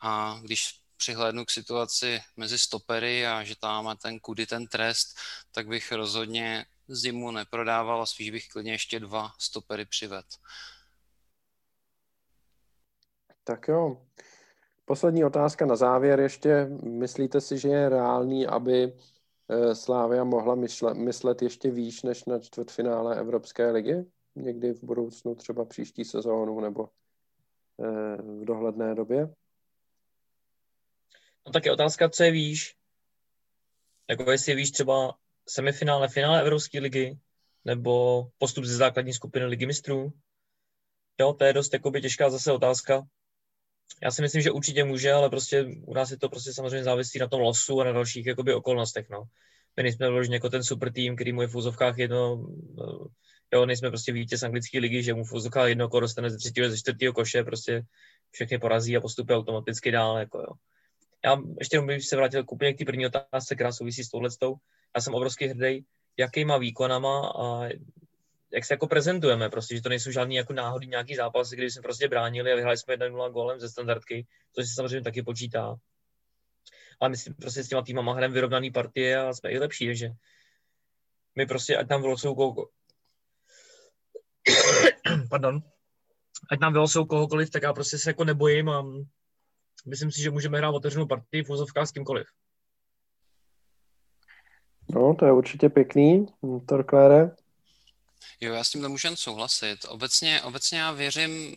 [0.01, 5.17] a když přihlédnu k situaci mezi stopery a že tam má ten kudy ten trest,
[5.51, 10.25] tak bych rozhodně zimu neprodával a spíš bych klidně ještě dva stopery přived.
[13.43, 14.05] Tak jo.
[14.85, 16.69] Poslední otázka na závěr ještě.
[16.83, 18.93] Myslíte si, že je reálný, aby
[19.49, 20.55] eh, Slávia mohla
[20.93, 24.05] myslet, ještě výš než na čtvrtfinále Evropské ligy?
[24.35, 26.89] Někdy v budoucnu, třeba příští sezónu nebo
[27.79, 29.33] eh, v dohledné době?
[31.45, 32.75] No tak je otázka, co je výš.
[34.09, 35.15] Jako jestli víš třeba
[35.49, 37.17] semifinále, finále Evropské ligy,
[37.65, 40.13] nebo postup ze základní skupiny ligy mistrů.
[41.19, 43.03] Jo, to je dost jakoby těžká zase otázka.
[44.03, 47.19] Já si myslím, že určitě může, ale prostě u nás je to prostě samozřejmě závisí
[47.19, 49.09] na tom losu a na dalších jakoby okolnostech.
[49.09, 49.23] No.
[49.77, 52.47] My nejsme vloženi jako ten super tým, který mu je v úzovkách jedno,
[53.53, 56.77] jo, nejsme prostě vítěz anglické ligy, že mu v úzovkách jedno dostane ze třetího, ze
[56.77, 57.83] čtvrtého koše, prostě
[58.31, 60.17] všechny porazí a postupuje automaticky dál.
[60.17, 60.53] Jako jo.
[61.25, 64.09] Já ještě jenom bych se vrátil k úplně k té první otázce, která souvisí s
[64.09, 64.55] touhletou.
[64.95, 65.85] Já jsem obrovský hrdý,
[66.17, 67.69] jakýma výkonama a
[68.53, 71.81] jak se jako prezentujeme, prostě, že to nejsou žádný jako náhodný nějaký zápasy, kdy jsme
[71.81, 75.75] prostě bránili a vyhráli jsme 1-0 golem ze standardky, což se samozřejmě taky počítá.
[76.99, 80.09] Ale my si prostě s těma týmama hrajeme vyrovnaný partie a jsme i lepší, takže
[81.35, 82.67] my prostě, ať tam vylosou koho...
[85.29, 85.63] Pardon.
[86.51, 88.85] Ať nám vylosou kohokoliv, tak já prostě se jako nebojím a
[89.85, 92.27] myslím si, že můžeme hrát otevřenou partii v úzovkách s kýmkoliv.
[94.89, 96.25] No, to je určitě pěkný,
[96.67, 97.31] Torklére.
[98.41, 99.85] Jo, já s tím nemůžu souhlasit.
[99.87, 101.55] Obecně, obecně já věřím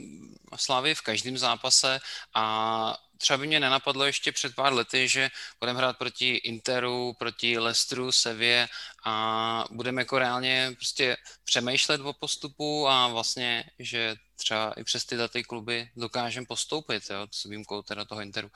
[0.56, 2.00] Slávy v každém zápase
[2.34, 5.30] a třeba by mě nenapadlo ještě před pár lety, že
[5.60, 8.68] budeme hrát proti Interu, proti Leicesteru, Sevě
[9.04, 15.44] a budeme jako reálně prostě přemýšlet o postupu a vlastně, že třeba i přes ty
[15.44, 18.50] kluby dokážeme postoupit, jo, s výjimkou teda toho Interu.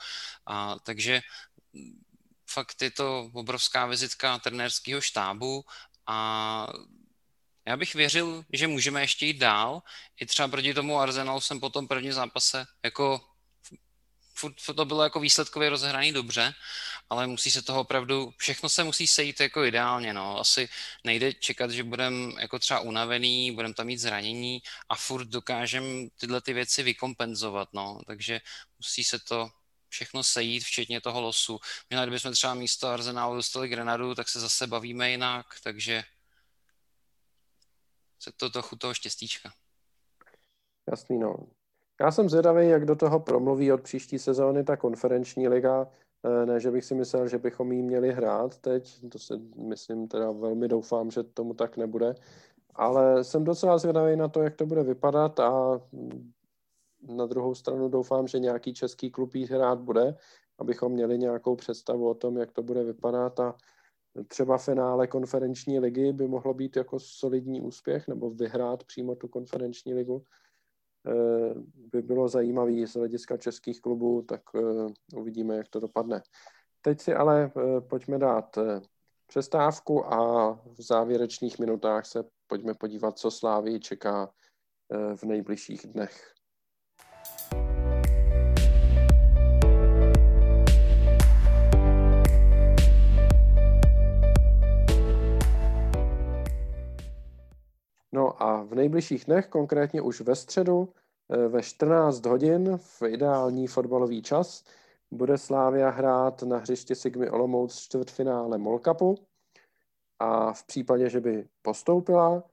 [0.45, 1.21] A, takže
[2.49, 5.65] fakt je to obrovská vizitka trenérského štábu
[6.07, 6.67] a
[7.69, 9.81] já bych věřil, že můžeme ještě jít dál.
[10.21, 13.21] I třeba proti tomu Arsenalu jsem po tom prvním zápase jako
[14.75, 16.53] to bylo jako výsledkově rozehraný dobře,
[17.09, 20.39] ale musí se toho opravdu, všechno se musí sejít jako ideálně, no.
[20.39, 20.69] Asi
[21.03, 26.41] nejde čekat, že budeme jako třeba unavený, budeme tam mít zranění a furt dokážeme tyhle
[26.41, 27.99] ty věci vykompenzovat, no.
[28.07, 28.41] Takže
[28.79, 29.49] musí se to
[29.89, 31.59] všechno sejít, včetně toho losu.
[31.89, 36.03] Možná kdybychom třeba místo Arsenálu dostali Grenadu, tak se zase bavíme jinak, takže
[38.19, 39.49] se to trochu toho štěstíčka.
[40.91, 41.35] Jasný, no.
[42.01, 45.87] Já jsem zvědavý, jak do toho promluví od příští sezóny ta konferenční liga.
[46.25, 50.07] Eh, ne, že bych si myslel, že bychom jí měli hrát teď, to se myslím,
[50.07, 52.15] teda velmi doufám, že tomu tak nebude,
[52.75, 55.81] ale jsem docela zvědavý na to, jak to bude vypadat a
[57.01, 60.15] na druhou stranu doufám, že nějaký český klub jí hrát bude,
[60.57, 63.55] abychom měli nějakou představu o tom, jak to bude vypadat a
[64.27, 69.93] třeba finále konferenční ligy by mohlo být jako solidní úspěch nebo vyhrát přímo tu konferenční
[69.93, 70.23] ligu
[71.07, 74.59] eh, by bylo zajímavý z hlediska českých klubů, tak eh,
[75.15, 76.21] uvidíme, jak to dopadne.
[76.81, 78.57] Teď si ale eh, pojďme dát
[79.27, 84.33] přestávku a v závěrečných minutách se pojďme podívat, co Slávy čeká
[85.15, 86.38] v nejbližších dnech.
[98.11, 100.93] No a v nejbližších dnech, konkrétně už ve středu,
[101.29, 104.63] eh, ve 14 hodin v ideální fotbalový čas,
[105.11, 109.15] bude Slávia hrát na hřišti Sigmy Olomouc čtvrtfinále Molkapu
[110.19, 112.43] a v případě, že by postoupila,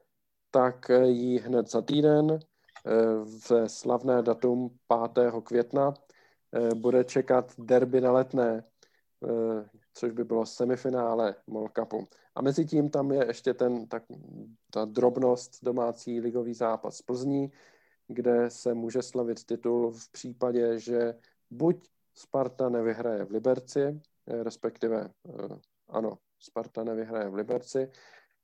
[0.51, 2.41] tak jí hned za týden eh,
[3.25, 4.79] v slavné datum
[5.13, 5.41] 5.
[5.41, 5.95] května
[6.53, 8.65] eh, bude čekat derby na letné,
[9.25, 12.09] eh, což by bylo semifinále Molkapu.
[12.35, 14.03] A mezi tím tam je ještě ten, tak,
[14.71, 17.53] ta drobnost domácí ligový zápas Plzní,
[18.09, 21.15] kde se může slavit titul v případě, že
[21.51, 25.11] buď Sparta nevyhraje v Liberci, respektive
[25.89, 27.91] ano, Sparta nevyhraje v Liberci,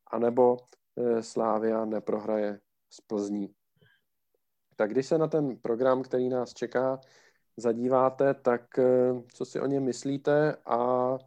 [0.06, 0.56] anebo
[0.96, 3.54] eh, Slávia neprohraje z Plzní.
[4.76, 7.00] Tak když se na ten program, který nás čeká,
[7.56, 8.84] zadíváte, tak eh,
[9.34, 11.18] co si o něm myslíte a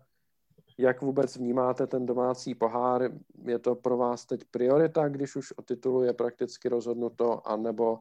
[0.77, 3.11] jak vůbec vnímáte ten domácí pohár?
[3.45, 7.99] Je to pro vás teď priorita, když už o titulu je prakticky rozhodnuto, anebo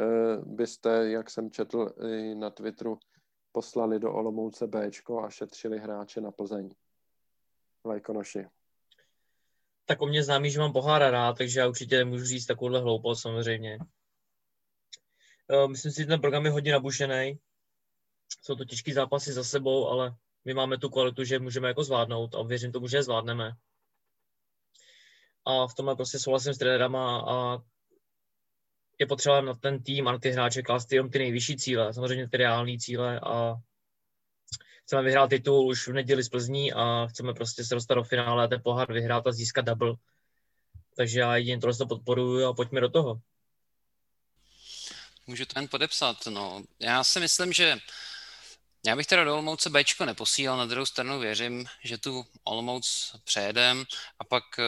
[0.00, 0.04] eh,
[0.44, 2.98] byste, jak jsem četl i na Twitteru,
[3.52, 4.90] poslali do Olomouce B
[5.24, 6.70] a šetřili hráče na Plzeň?
[7.84, 8.46] Lajkonoši.
[9.84, 13.20] Tak o mě známý, že mám pohára rád, takže já určitě nemůžu říct takovouhle hloupost
[13.20, 13.78] samozřejmě.
[15.50, 17.38] Eh, myslím si, že ten program je hodně nabušený.
[18.42, 22.34] Jsou to těžké zápasy za sebou, ale my máme tu kvalitu, že můžeme jako zvládnout
[22.34, 23.52] a věřím tomu, že je zvládneme.
[25.44, 27.58] A v tomhle prostě souhlasím s trenérama a
[28.98, 32.28] je potřeba na ten tým a na ty hráče klást jenom ty nejvyšší cíle, samozřejmě
[32.28, 33.54] ty reální cíle a
[34.84, 38.44] chceme vyhrát titul už v neděli z Plzní a chceme prostě se dostat do finále
[38.44, 39.94] a ten pohár vyhrát a získat double.
[40.96, 43.20] Takže já jedině tohle to podporuji a pojďme do toho.
[45.26, 46.16] Můžu to jen podepsat.
[46.26, 46.62] No.
[46.78, 47.76] Já si myslím, že
[48.86, 53.84] já bych teda do Olomouce Bčko neposílal, na druhou stranu věřím, že tu Olomouc přejedem.
[54.18, 54.62] A pak eh,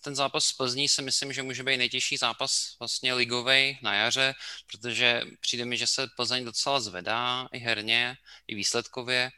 [0.00, 4.34] ten zápas z Plzní si myslím, že může být nejtěžší zápas vlastně ligovej na jaře,
[4.66, 9.30] protože přijde mi, že se Plzeň docela zvedá i herně, i výsledkově.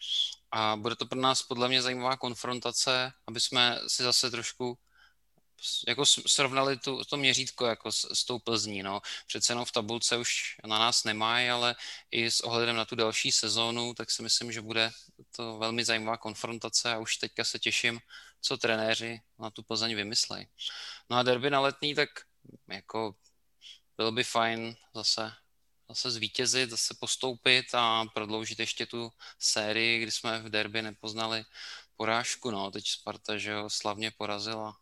[0.51, 4.79] A bude to pro nás podle mě zajímavá konfrontace, aby jsme si zase trošku
[5.89, 8.83] jako srovnali tu, to měřítko jako s, s tou Plzní.
[8.83, 9.01] No.
[9.27, 11.77] Přece jenom v tabulce už na nás nemají, ale
[12.11, 14.91] i s ohledem na tu další sezónu, tak si myslím, že bude
[15.37, 18.01] to velmi zajímavá konfrontace a už teďka se těším,
[18.41, 20.47] co trenéři na tu Plzeň vymyslejí.
[21.11, 22.09] No a derby na letní, tak
[22.69, 23.15] jako
[23.97, 25.33] bylo by fajn zase
[25.89, 31.45] zase zvítězit, zase postoupit a prodloužit ještě tu sérii, kdy jsme v derby nepoznali
[31.97, 32.51] porážku.
[32.51, 34.77] No, teď Sparta, že ho slavně porazila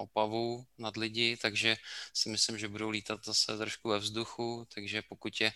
[0.00, 1.76] Opavu nad lidi, takže
[2.14, 5.52] si myslím, že budou lítat zase trošku ve vzduchu, takže pokud je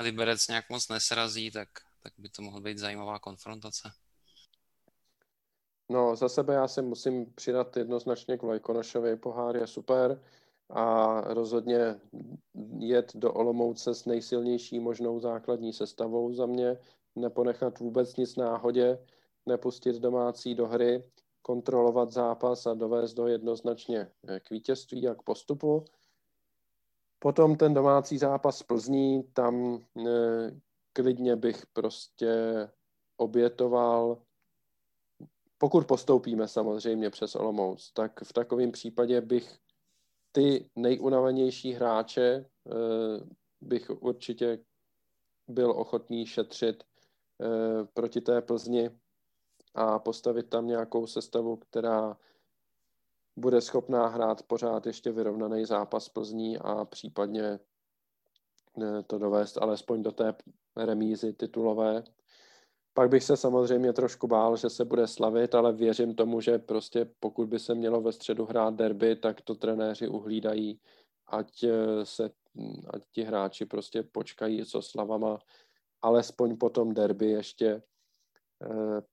[0.00, 1.68] Liberec nějak moc nesrazí, tak,
[2.02, 3.90] tak by to mohla být zajímavá konfrontace.
[5.88, 9.16] No, za sebe já si musím přidat jednoznačně k Vlajkonošovi.
[9.16, 10.22] Pohár je super
[10.70, 12.00] a rozhodně
[12.78, 16.78] jet do Olomouce s nejsilnější možnou základní sestavou za mě,
[17.16, 18.98] neponechat vůbec nic náhodě,
[19.46, 21.02] nepustit domácí do hry,
[21.46, 25.84] kontrolovat zápas a dovést do jednoznačně eh, k vítězství a k postupu.
[27.18, 30.60] Potom ten domácí zápas Plzní, tam eh,
[30.92, 32.34] klidně bych prostě
[33.16, 34.22] obětoval,
[35.58, 39.58] pokud postoupíme samozřejmě přes Olomouc, tak v takovém případě bych
[40.32, 43.26] ty nejunavenější hráče eh,
[43.60, 44.58] bych určitě
[45.48, 46.84] byl ochotný šetřit
[47.94, 48.90] proti té Plzni
[49.76, 52.16] a postavit tam nějakou sestavu, která
[53.36, 57.44] bude schopná hrát pořád ještě vyrovnaný zápas Plzní a případně
[58.82, 60.34] eh, to dovést alespoň do té
[60.76, 62.04] remízy titulové.
[62.94, 67.10] Pak bych se samozřejmě trošku bál, že se bude slavit, ale věřím tomu, že prostě
[67.20, 70.80] pokud by se mělo ve středu hrát derby, tak to trenéři uhlídají,
[71.26, 72.30] ať eh, se
[72.90, 75.38] ať ti hráči prostě počkají s oslavama,
[76.02, 77.82] alespoň potom derby ještě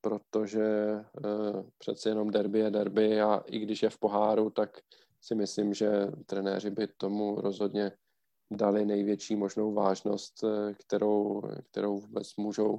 [0.02, 4.80] protože eh, přeci jenom derby je derby a i když je v poháru, tak
[5.22, 7.92] si myslím, že trenéři by tomu rozhodně
[8.52, 11.42] dali největší možnou vážnost, eh, kterou,
[11.72, 12.78] kterou vůbec můžou.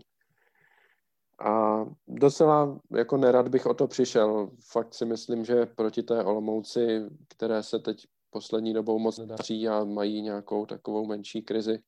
[1.38, 4.50] A docela jako nerad bych o to přišel.
[4.72, 9.84] Fakt si myslím, že proti té Olomouci, které se teď poslední dobou moc nedaří a
[9.84, 11.78] mají nějakou takovou menší krizi,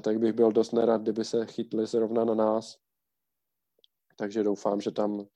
[0.00, 2.78] tak bych byl dost nerad, kdyby se chytli zrovna na nás
[4.18, 5.26] takže doufám, že tam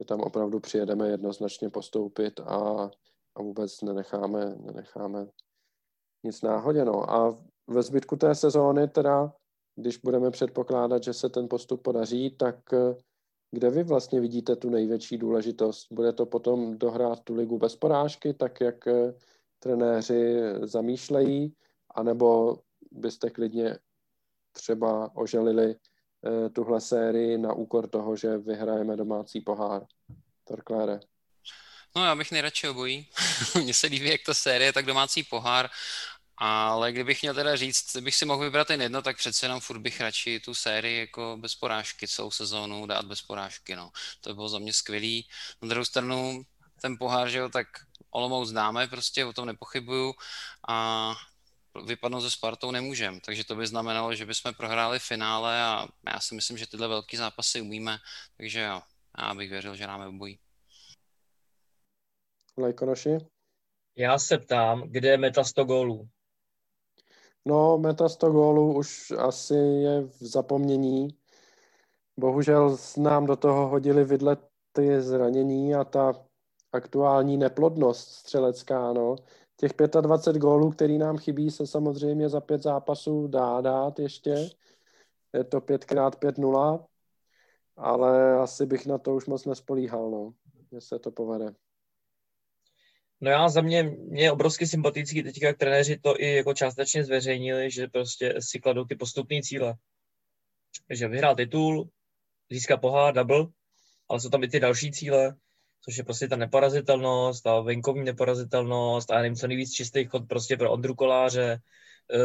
[0.00, 2.90] že tam opravdu přijedeme jednoznačně postoupit a,
[3.34, 5.26] a vůbec nenecháme, nenecháme
[6.24, 6.84] nic náhodě.
[6.84, 7.10] No.
[7.10, 9.32] A ve zbytku té sezóny teda,
[9.76, 12.56] když budeme předpokládat, že se ten postup podaří, tak
[13.50, 15.86] kde vy vlastně vidíte tu největší důležitost?
[15.92, 18.88] Bude to potom dohrát tu ligu bez porážky, tak jak
[19.58, 21.54] trenéři zamýšlejí,
[21.94, 22.58] anebo
[22.90, 23.78] byste klidně
[24.52, 25.76] třeba oželili eh,
[26.52, 29.86] tuhle sérii na úkor toho, že vyhrajeme domácí pohár.
[30.44, 31.00] Torklére.
[31.96, 33.06] No já bych nejradši obojí.
[33.54, 35.70] Mně se líbí jak ta série, tak domácí pohár.
[36.40, 39.78] Ale kdybych měl teda říct, bych si mohl vybrat jen jedno, tak přece jenom furt
[39.78, 43.76] bych radši tu sérii jako bez porážky celou sezónu dát bez porážky.
[43.76, 43.90] No.
[44.20, 45.28] To by bylo za mě skvělý.
[45.62, 46.42] Na druhou stranu
[46.80, 47.66] ten pohár, že jo, tak
[48.10, 50.14] Olomouc známe, prostě o tom nepochybuju
[50.68, 51.14] a
[51.86, 53.20] vypadnout ze Spartou nemůžeme.
[53.24, 57.16] Takže to by znamenalo, že bychom prohráli finále a já si myslím, že tyhle velké
[57.16, 57.98] zápasy umíme,
[58.36, 58.80] takže jo,
[59.18, 60.38] já bych věřil, že dáme obojí.
[62.58, 63.18] Lajkonoši?
[63.96, 66.08] Já se ptám, kde je meta 100 gólů?
[67.44, 71.08] No, meta 100 gólů už asi je v zapomnění.
[72.16, 74.36] Bohužel nám do toho hodili vidle
[74.72, 76.12] ty zranění a ta
[76.72, 79.16] aktuální neplodnost střelecká, no.
[79.60, 84.50] Těch 25 gólů, který nám chybí, se samozřejmě za pět zápasů dá dát ještě.
[85.32, 86.86] Je to 5x5-0,
[87.76, 90.32] ale asi bych na to už moc nespolíhal, no,
[90.72, 91.54] že se to povede.
[93.20, 97.04] No já za mě, mě je obrovsky sympatický teďka, jak trenéři to i jako částečně
[97.04, 99.74] zveřejnili, že prostě si kladou ty postupné cíle.
[100.90, 101.88] Že vyhrál titul,
[102.50, 103.46] získá pohár, double,
[104.08, 105.36] ale jsou tam i ty další cíle,
[105.84, 110.28] což je prostě ta neporazitelnost, ta venkovní neporazitelnost a já nevím, co nejvíc čistý chod
[110.28, 111.60] prostě pro Ondru Koláře,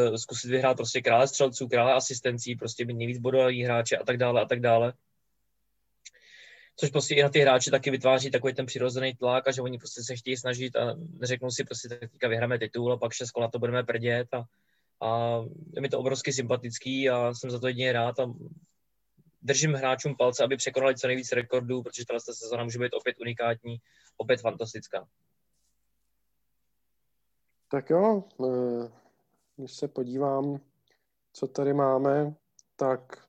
[0.09, 4.17] uh, zkusit vyhrát prostě krále střelců, krále asistencí, prostě mít nejvíc bodový hráče a tak
[4.17, 4.93] dále a tak dále.
[6.75, 9.77] Což prostě i na ty hráče taky vytváří takový ten přirozený tlak a že oni
[9.77, 13.47] prostě se chtějí snažit a neřeknou si prostě teďka vyhráme titul a pak šest kola
[13.47, 14.43] to budeme prdět a,
[15.05, 15.39] a
[15.73, 18.33] je mi to obrovsky sympatický a jsem za to jedině rád a
[19.43, 23.77] držím hráčům palce, aby překonali co nejvíc rekordů, protože tato sezóna může být opět unikátní,
[24.17, 25.07] opět fantastická.
[27.67, 28.91] Tak jo, eh,
[29.55, 30.59] když se podívám,
[31.33, 32.35] co tady máme,
[32.75, 33.27] tak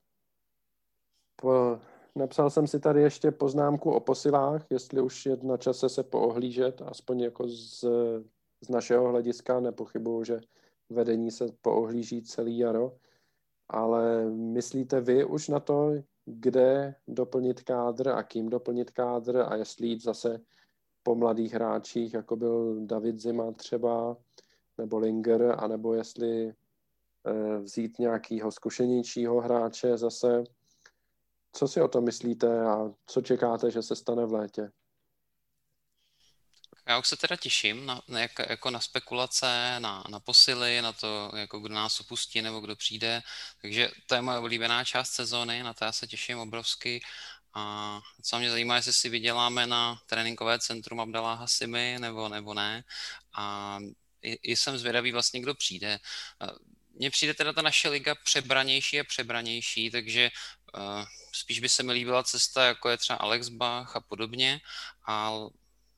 [1.37, 1.81] po,
[2.15, 6.83] napsal jsem si tady ještě poznámku o posilách, jestli už je na čase se poohlížet,
[6.83, 7.85] aspoň jako z,
[8.61, 10.41] z našeho hlediska, nepochybuju, že
[10.91, 12.93] vedení se poohlíží celý jaro
[13.69, 15.93] ale myslíte vy už na to,
[16.25, 20.41] kde doplnit kádr a kým doplnit kádr a jestli jít zase
[21.03, 24.17] po mladých hráčích, jako byl David Zima třeba,
[24.79, 30.45] nebo Linger, anebo jestli eh, vzít nějakého zkušenějšího hráče zase.
[31.53, 34.71] Co si o tom myslíte a co čekáte, že se stane v létě?
[36.87, 40.93] Já už se teda těším na, na, jak, jako na spekulace, na, na posily, na
[40.93, 43.23] to, jako kdo nás opustí nebo kdo přijde.
[43.61, 47.01] Takže to je moje oblíbená část sezóny, na to já se těším obrovsky.
[47.55, 52.85] A co mě zajímá, jestli si vyděláme na tréninkové centrum Abdala Hasimy nebo, nebo ne.
[53.35, 53.79] A
[54.23, 55.99] i, i jsem zvědavý vlastně, kdo přijde.
[56.93, 60.31] Mně přijde teda ta naše liga přebranější a přebranější, takže
[60.77, 64.61] uh, spíš by se mi líbila cesta, jako je třeba Alex Bach a podobně,
[65.05, 65.51] ale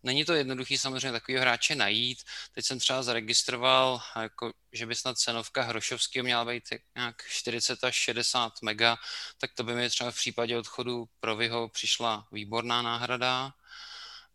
[0.06, 2.18] Není to jednoduchý samozřejmě takového hráče najít.
[2.52, 6.64] Teď jsem třeba zaregistroval, jako, že by snad cenovka Hrošovského měla být
[6.96, 8.96] nějak 40 až 60 mega,
[9.38, 13.52] tak to by mi třeba v případě odchodu Provyho přišla výborná náhrada,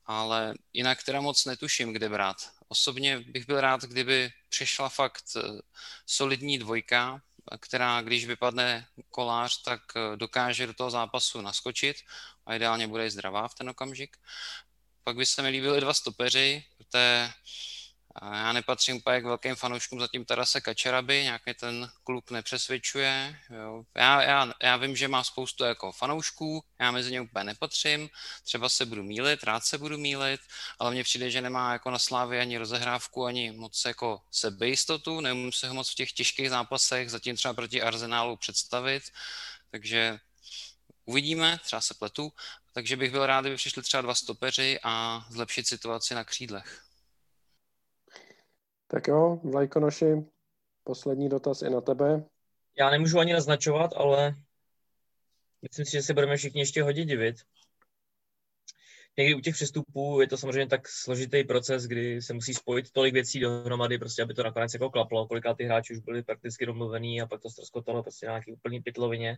[0.05, 2.37] ale jinak teda moc netuším, kde brát.
[2.67, 5.41] Osobně bych byl rád, kdyby přišla fakt eh,
[6.05, 7.21] solidní dvojka,
[7.59, 11.97] která když vypadne kolář, tak eh, dokáže do toho zápasu naskočit
[12.45, 14.17] a ideálně bude i zdravá v ten okamžik.
[15.03, 17.29] Pak by se mi líbily dva stopeři, protože
[18.21, 23.39] já nepatřím úplně k velkým fanouškům zatím Tarase Kačeraby, nějak mě ten klub nepřesvědčuje.
[23.49, 23.83] Jo.
[23.95, 28.09] Já, já, já, vím, že má spoustu jako fanoušků, já mezi ně úplně nepatřím,
[28.43, 30.41] třeba se budu mílit, rád se budu mílit,
[30.79, 35.51] ale mně přijde, že nemá jako na slávě ani rozehrávku, ani moc jako sebejistotu, neumím
[35.51, 39.03] se ho moc v těch těžkých zápasech zatím třeba proti Arsenálu představit,
[39.71, 40.19] takže
[41.05, 42.31] uvidíme, třeba se pletu,
[42.73, 46.81] takže bych byl rád, kdyby přišli třeba dva stopeři a zlepšit situaci na křídlech.
[48.87, 50.25] Tak jo, Vlajkonoši,
[50.83, 52.23] poslední dotaz i na tebe.
[52.77, 54.35] Já nemůžu ani naznačovat, ale
[55.61, 57.35] myslím si, že se budeme všichni ještě hodně divit.
[59.17, 63.13] Někdy u těch přestupů je to samozřejmě tak složitý proces, kdy se musí spojit tolik
[63.13, 65.27] věcí dohromady, prostě aby to nakonec jako klaplo.
[65.27, 68.81] Kolikrát ty hráči už byli prakticky domluvený a pak to ztroskotalo prostě na nějaký úplný
[68.81, 69.37] pitlovině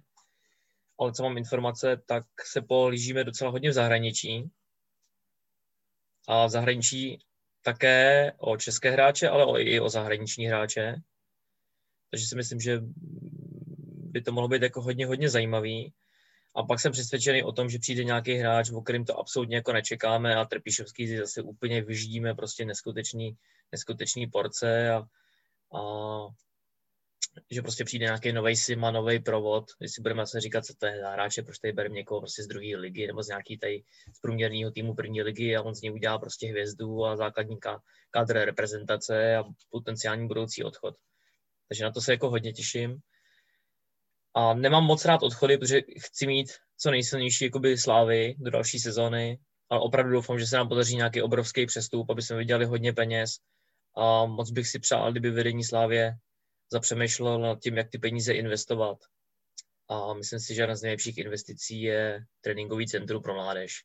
[1.00, 4.52] ale co mám informace, tak se polížíme docela hodně v zahraničí.
[6.28, 7.20] a v zahraničí
[7.62, 10.96] také o české hráče, ale i o zahraniční hráče.
[12.12, 12.80] Takže si myslím, že
[14.12, 15.94] by to mohlo být jako hodně, hodně zajímavý.
[16.56, 19.74] A pak jsem přesvědčený o tom, že přijde nějaký hráč, o kterým to absolutně jako
[19.74, 23.38] nečekáme a Trpišovský zase úplně vyždíme prostě neskutečný,
[23.72, 24.98] neskutečný porce a,
[25.78, 25.80] a
[27.52, 31.02] že prostě přijde nějaký nový Sima, nový provod, jestli budeme se říkat, co to je
[31.02, 33.84] za hráče, proč tady bereme někoho prostě z druhé ligy nebo z nějaký tady
[34.16, 37.58] z průměrného týmu první ligy a on z něj udělá prostě hvězdu a základní
[38.12, 40.96] kádr reprezentace a potenciální budoucí odchod.
[41.70, 42.98] Takže na to se jako hodně těším.
[44.36, 46.48] A nemám moc rád odchody, protože chci mít
[46.78, 49.40] co nejsilnější jakoby slávy do další sezóny,
[49.70, 53.32] ale opravdu doufám, že se nám podaří nějaký obrovský přestup, aby jsme vydělali hodně peněz.
[53.98, 56.16] A moc bych si přál, kdyby vedení Slávě
[56.72, 58.98] zapřemýšlel nad tím, jak ty peníze investovat.
[59.90, 63.84] A myslím si, že jedna z nejlepších investicí je tréninkový centrum pro mládež.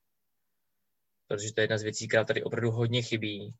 [1.29, 3.55] Protože to je jedna z věcí, která tady opravdu hodně chybí.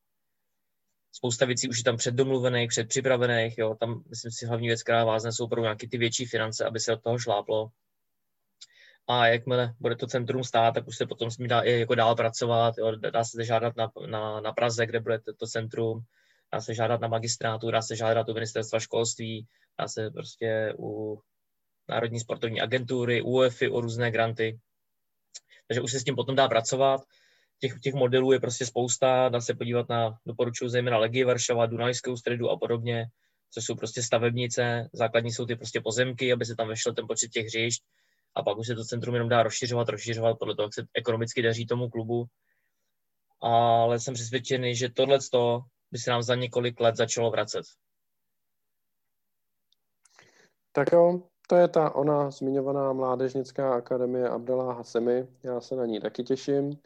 [1.13, 3.59] Spousta věcí už je tam předdomluvených, předpřipravených.
[3.59, 3.75] Jo.
[3.81, 6.93] Tam, myslím si, hlavní věc, která vázne, jsou opravdu nějaké ty větší finance, aby se
[6.93, 7.69] od toho šláplo.
[9.09, 12.17] A jakmile bude to centrum stát, tak už se potom s dá i jako dál
[12.17, 12.79] pracovat.
[12.79, 12.97] Jo.
[12.97, 16.01] Dá se žádat na, na, na Praze, kde bude to, to centrum
[16.53, 19.47] dá se žádat na magistrátu, dá se žádat u ministerstva školství,
[19.79, 21.21] dá se prostě u
[21.89, 24.59] Národní sportovní agentury, UEFI o různé granty.
[25.69, 27.01] Takže už se s tím potom dá pracovat.
[27.61, 32.17] Těch, těch modelů je prostě spousta, dá se podívat na, doporučuji zejména Legii Varšava, Dunajskou
[32.17, 33.07] středu a podobně,
[33.51, 37.31] což jsou prostě stavebnice, základní jsou ty prostě pozemky, aby se tam vešel ten počet
[37.31, 37.83] těch hřišť
[38.35, 41.43] a pak už se to centrum jenom dá rozšiřovat, rozšiřovat podle toho, jak se ekonomicky
[41.43, 42.27] daří tomu klubu.
[43.41, 45.19] Ale jsem přesvědčený, že tohle
[45.93, 47.67] by se nám za několik let začalo vracet.
[50.73, 55.29] Tak jo, to je ta ona zmiňovaná mládežnická akademie Abdalá Hasemi.
[55.43, 56.81] Já se na ní taky těším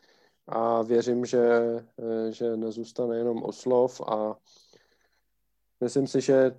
[0.47, 1.61] a věřím, že,
[2.31, 4.37] že nezůstane jenom oslov a
[5.81, 6.51] myslím si, že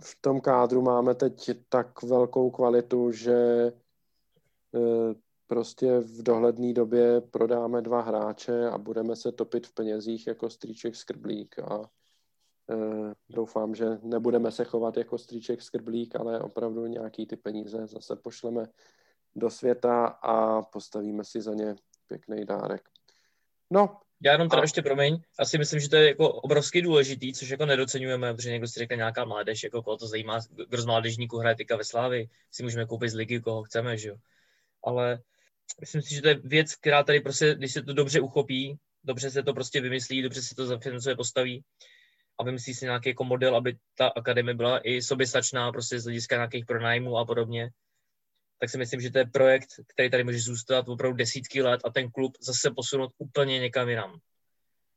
[0.00, 3.72] v tom kádru máme teď tak velkou kvalitu, že
[4.74, 5.14] eh,
[5.52, 10.96] prostě v dohledné době prodáme dva hráče a budeme se topit v penězích jako Stříček
[10.96, 12.76] Skrblík a e,
[13.28, 18.66] doufám, že nebudeme se chovat jako Stříček Skrblík, ale opravdu nějaký ty peníze zase pošleme
[19.34, 21.74] do světa a postavíme si za ně
[22.08, 22.82] pěkný dárek.
[23.70, 24.64] No, já jenom teda a...
[24.64, 28.68] ještě promiň, asi myslím, že to je jako obrovský důležitý, což jako nedocenujeme, protože někdo
[28.68, 32.28] si řekne nějaká mládež, jako koho to zajímá, kdo z mládežníků hraje teďka ve Slávy,
[32.50, 34.16] si můžeme koupit z ligy, koho chceme, že jo.
[34.84, 35.22] Ale
[35.80, 39.30] myslím si, že to je věc, která tady prostě, když se to dobře uchopí, dobře
[39.30, 41.64] se to prostě vymyslí, dobře se to zafinancuje, postaví
[42.38, 46.36] a vymyslí si nějaký jako model, aby ta akademie byla i soběstačná prostě z hlediska
[46.36, 47.70] nějakých pronájmů a podobně,
[48.58, 51.90] tak si myslím, že to je projekt, který tady může zůstat opravdu desítky let a
[51.90, 54.18] ten klub zase posunout úplně někam jinam.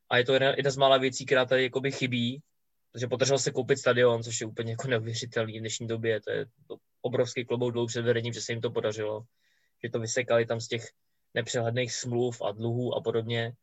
[0.09, 2.41] A je to jedna, jedna z mála věcí, která tady jakoby chybí,
[2.91, 6.21] protože potřeboval se koupit stadion, což je úplně jako neuvěřitelný v dnešní době.
[6.21, 9.23] To je to obrovský klobouk dlouho před vedením, že se jim to podařilo
[9.85, 10.89] že to vysekali tam z těch
[11.33, 13.53] nepřehledných smluv a dluhů a podobně.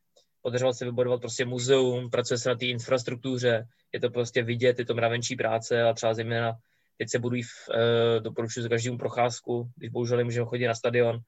[0.43, 4.85] Podařilo se vybudovat prostě muzeum, pracuje se na té infrastruktuře, je to prostě vidět, je
[4.85, 6.53] to mravenčí práce a třeba zejména
[6.99, 11.21] teď se budují, v, e, doporučuji každému procházku, když bohužel nemůžeme chodit na stadion,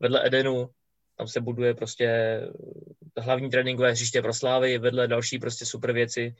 [0.00, 0.70] vedle Edenu,
[1.16, 2.40] tam se buduje prostě
[3.16, 6.34] hlavní tréninkové hřiště pro Slávy, vedle další prostě super věci,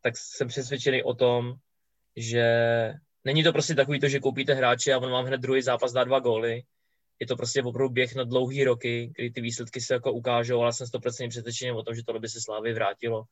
[0.00, 1.54] tak jsem přesvědčený o tom,
[2.16, 2.44] že
[3.24, 6.04] není to prostě takový to, že koupíte hráče a on vám hned druhý zápas dá
[6.04, 6.62] dva góly,
[7.20, 10.72] je to prostě opravdu běh na dlouhý roky, kdy ty výsledky se jako ukážou, ale
[10.72, 13.24] jsem 100% přesvědčený o tom, že tohle by se Slávy vrátilo.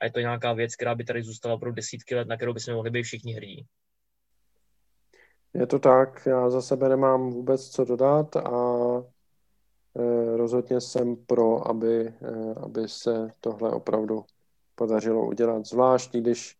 [0.00, 2.74] A je to nějaká věc, která by tady zůstala opravdu desítky let, na kterou bychom
[2.74, 3.66] mohli být všichni hrdí.
[5.54, 8.50] Je to tak, já za sebe nemám vůbec co dodat a
[9.96, 12.14] e, rozhodně jsem pro, aby, e,
[12.62, 14.24] aby se tohle opravdu
[14.74, 15.66] podařilo udělat.
[15.66, 16.56] Zvlášť, když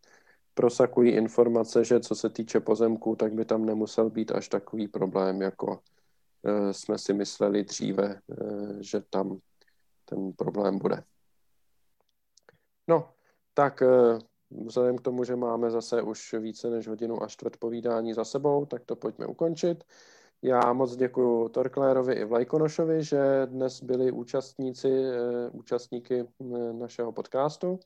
[0.55, 5.43] prosakují informace, že co se týče pozemků, tak by tam nemusel být až takový problém,
[5.43, 5.81] jako
[6.73, 9.39] jsme si mysleli dříve, eh, že tam
[10.05, 11.05] ten problém bude.
[12.89, 13.11] No,
[13.55, 14.19] tak eh,
[14.51, 18.67] vzhledem k tomu, že máme zase už více než hodinu a čtvrt povídání za sebou,
[18.67, 19.85] tak to pojďme ukončit.
[20.43, 24.89] Já moc děkuji Torklérovi i Vlajkonošovi, že dnes byli účastníci,
[25.53, 26.25] účastníky
[26.73, 27.81] našeho podcastu.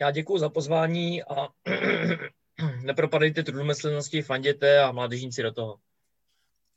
[0.00, 1.48] Já děkuji za pozvání a
[2.82, 5.78] nepropadejte trudnomyslnosti, fanděte a mládežníci do toho.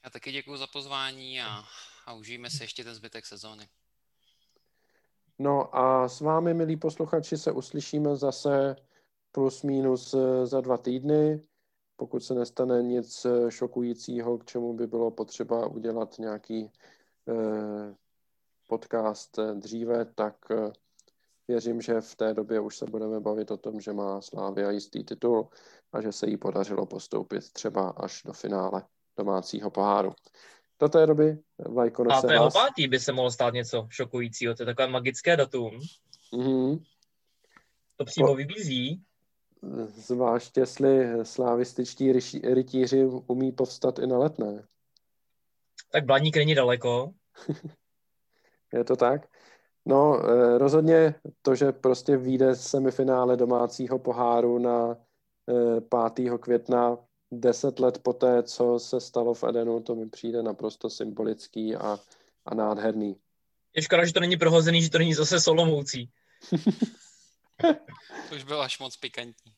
[0.06, 1.64] Já taky děkuji za pozvání a,
[2.06, 3.68] a užijeme si ještě ten zbytek sezóny.
[5.40, 8.76] No a s vámi, milí posluchači, se uslyšíme zase
[9.32, 11.44] plus minus eh, za dva týdny,
[11.96, 16.72] pokud se nestane nic eh, šokujícího, k čemu by bylo potřeba udělat nějaký
[17.30, 17.96] eh,
[18.68, 20.36] podcast dříve, tak
[21.48, 25.04] věřím, že v té době už se budeme bavit o tom, že má Slávia jistý
[25.04, 25.50] titul
[25.92, 28.84] a že se jí podařilo postoupit třeba až do finále
[29.18, 30.14] domácího poháru.
[30.80, 31.38] Do té doby
[31.68, 32.54] Vlajkonoše Pátého vás...
[32.54, 35.80] pátý by se mohlo stát něco šokujícího, to je takové magické datum.
[36.34, 36.84] Mm-hmm.
[37.96, 38.36] To přímo po...
[38.36, 39.04] vybízí.
[39.88, 42.12] Zvlášť, jestli slávističtí
[42.44, 44.64] rytíři umí povstat i na letné.
[45.92, 47.14] Tak Blaník není daleko.
[48.74, 49.28] je to tak?
[49.86, 54.98] No, eh, rozhodně to, že prostě vyjde semifinále domácího poháru na
[56.16, 56.34] 5.
[56.34, 56.98] Eh, května,
[57.32, 62.00] deset let poté, co se stalo v Edenu, to mi přijde naprosto symbolický a,
[62.46, 63.16] a nádherný.
[63.76, 66.10] Je škoda, že to není prohozený, že to není zase solomoucí.
[68.30, 69.52] to už bylo až moc pikantní.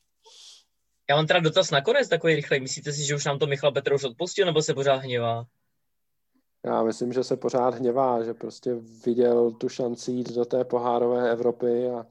[1.10, 2.60] Já mám teda dotaz nakonec takový rychlej.
[2.60, 5.46] Myslíte si, že už nám to Michal Petrouš odpustil, nebo se pořád hněvá?
[6.64, 8.74] Já myslím, že se pořád hněvá, že prostě
[9.06, 12.06] viděl tu šanci jít do té pohárové Evropy a,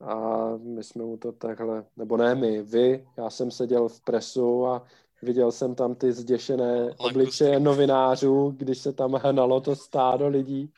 [0.00, 4.66] a my jsme mu to takhle, nebo ne my, vy, já jsem seděl v presu
[4.66, 4.86] a
[5.22, 10.72] viděl jsem tam ty zděšené obličeje novinářů, když se tam hnalo to stádo lidí.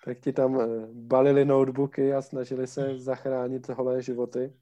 [0.05, 4.53] tak ti tam eh, balili notebooky a snažili se zachránit holé životy.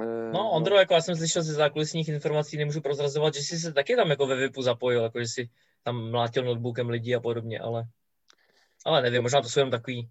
[0.00, 0.80] Eh, no, Ondro, no.
[0.80, 4.26] jako já jsem slyšel ze zákulisních informací, nemůžu prozrazovat, že jsi se taky tam jako
[4.26, 5.50] ve VIPu zapojil, jako že jsi
[5.82, 7.84] tam mlátil notebookem lidí a podobně, ale,
[8.84, 10.10] ale nevím, možná to jsou jenom takový,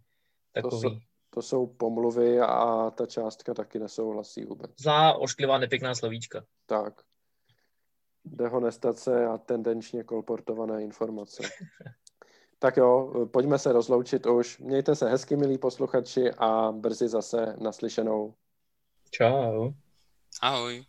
[0.52, 0.82] takový.
[0.82, 0.98] To jsou,
[1.30, 4.72] to jsou pomluvy a ta částka taky nesouhlasí vůbec.
[4.80, 6.46] Za ošklivá nepěkná slovíčka.
[6.66, 7.02] Tak.
[8.26, 11.44] Dehonestace a tendenčně kolportované informace.
[12.60, 14.60] tak jo, pojďme se rozloučit už.
[14.60, 18.34] Mějte se hezky, milí posluchači, a brzy zase naslyšenou.
[19.12, 19.72] Čau.
[20.42, 20.86] Ahoj.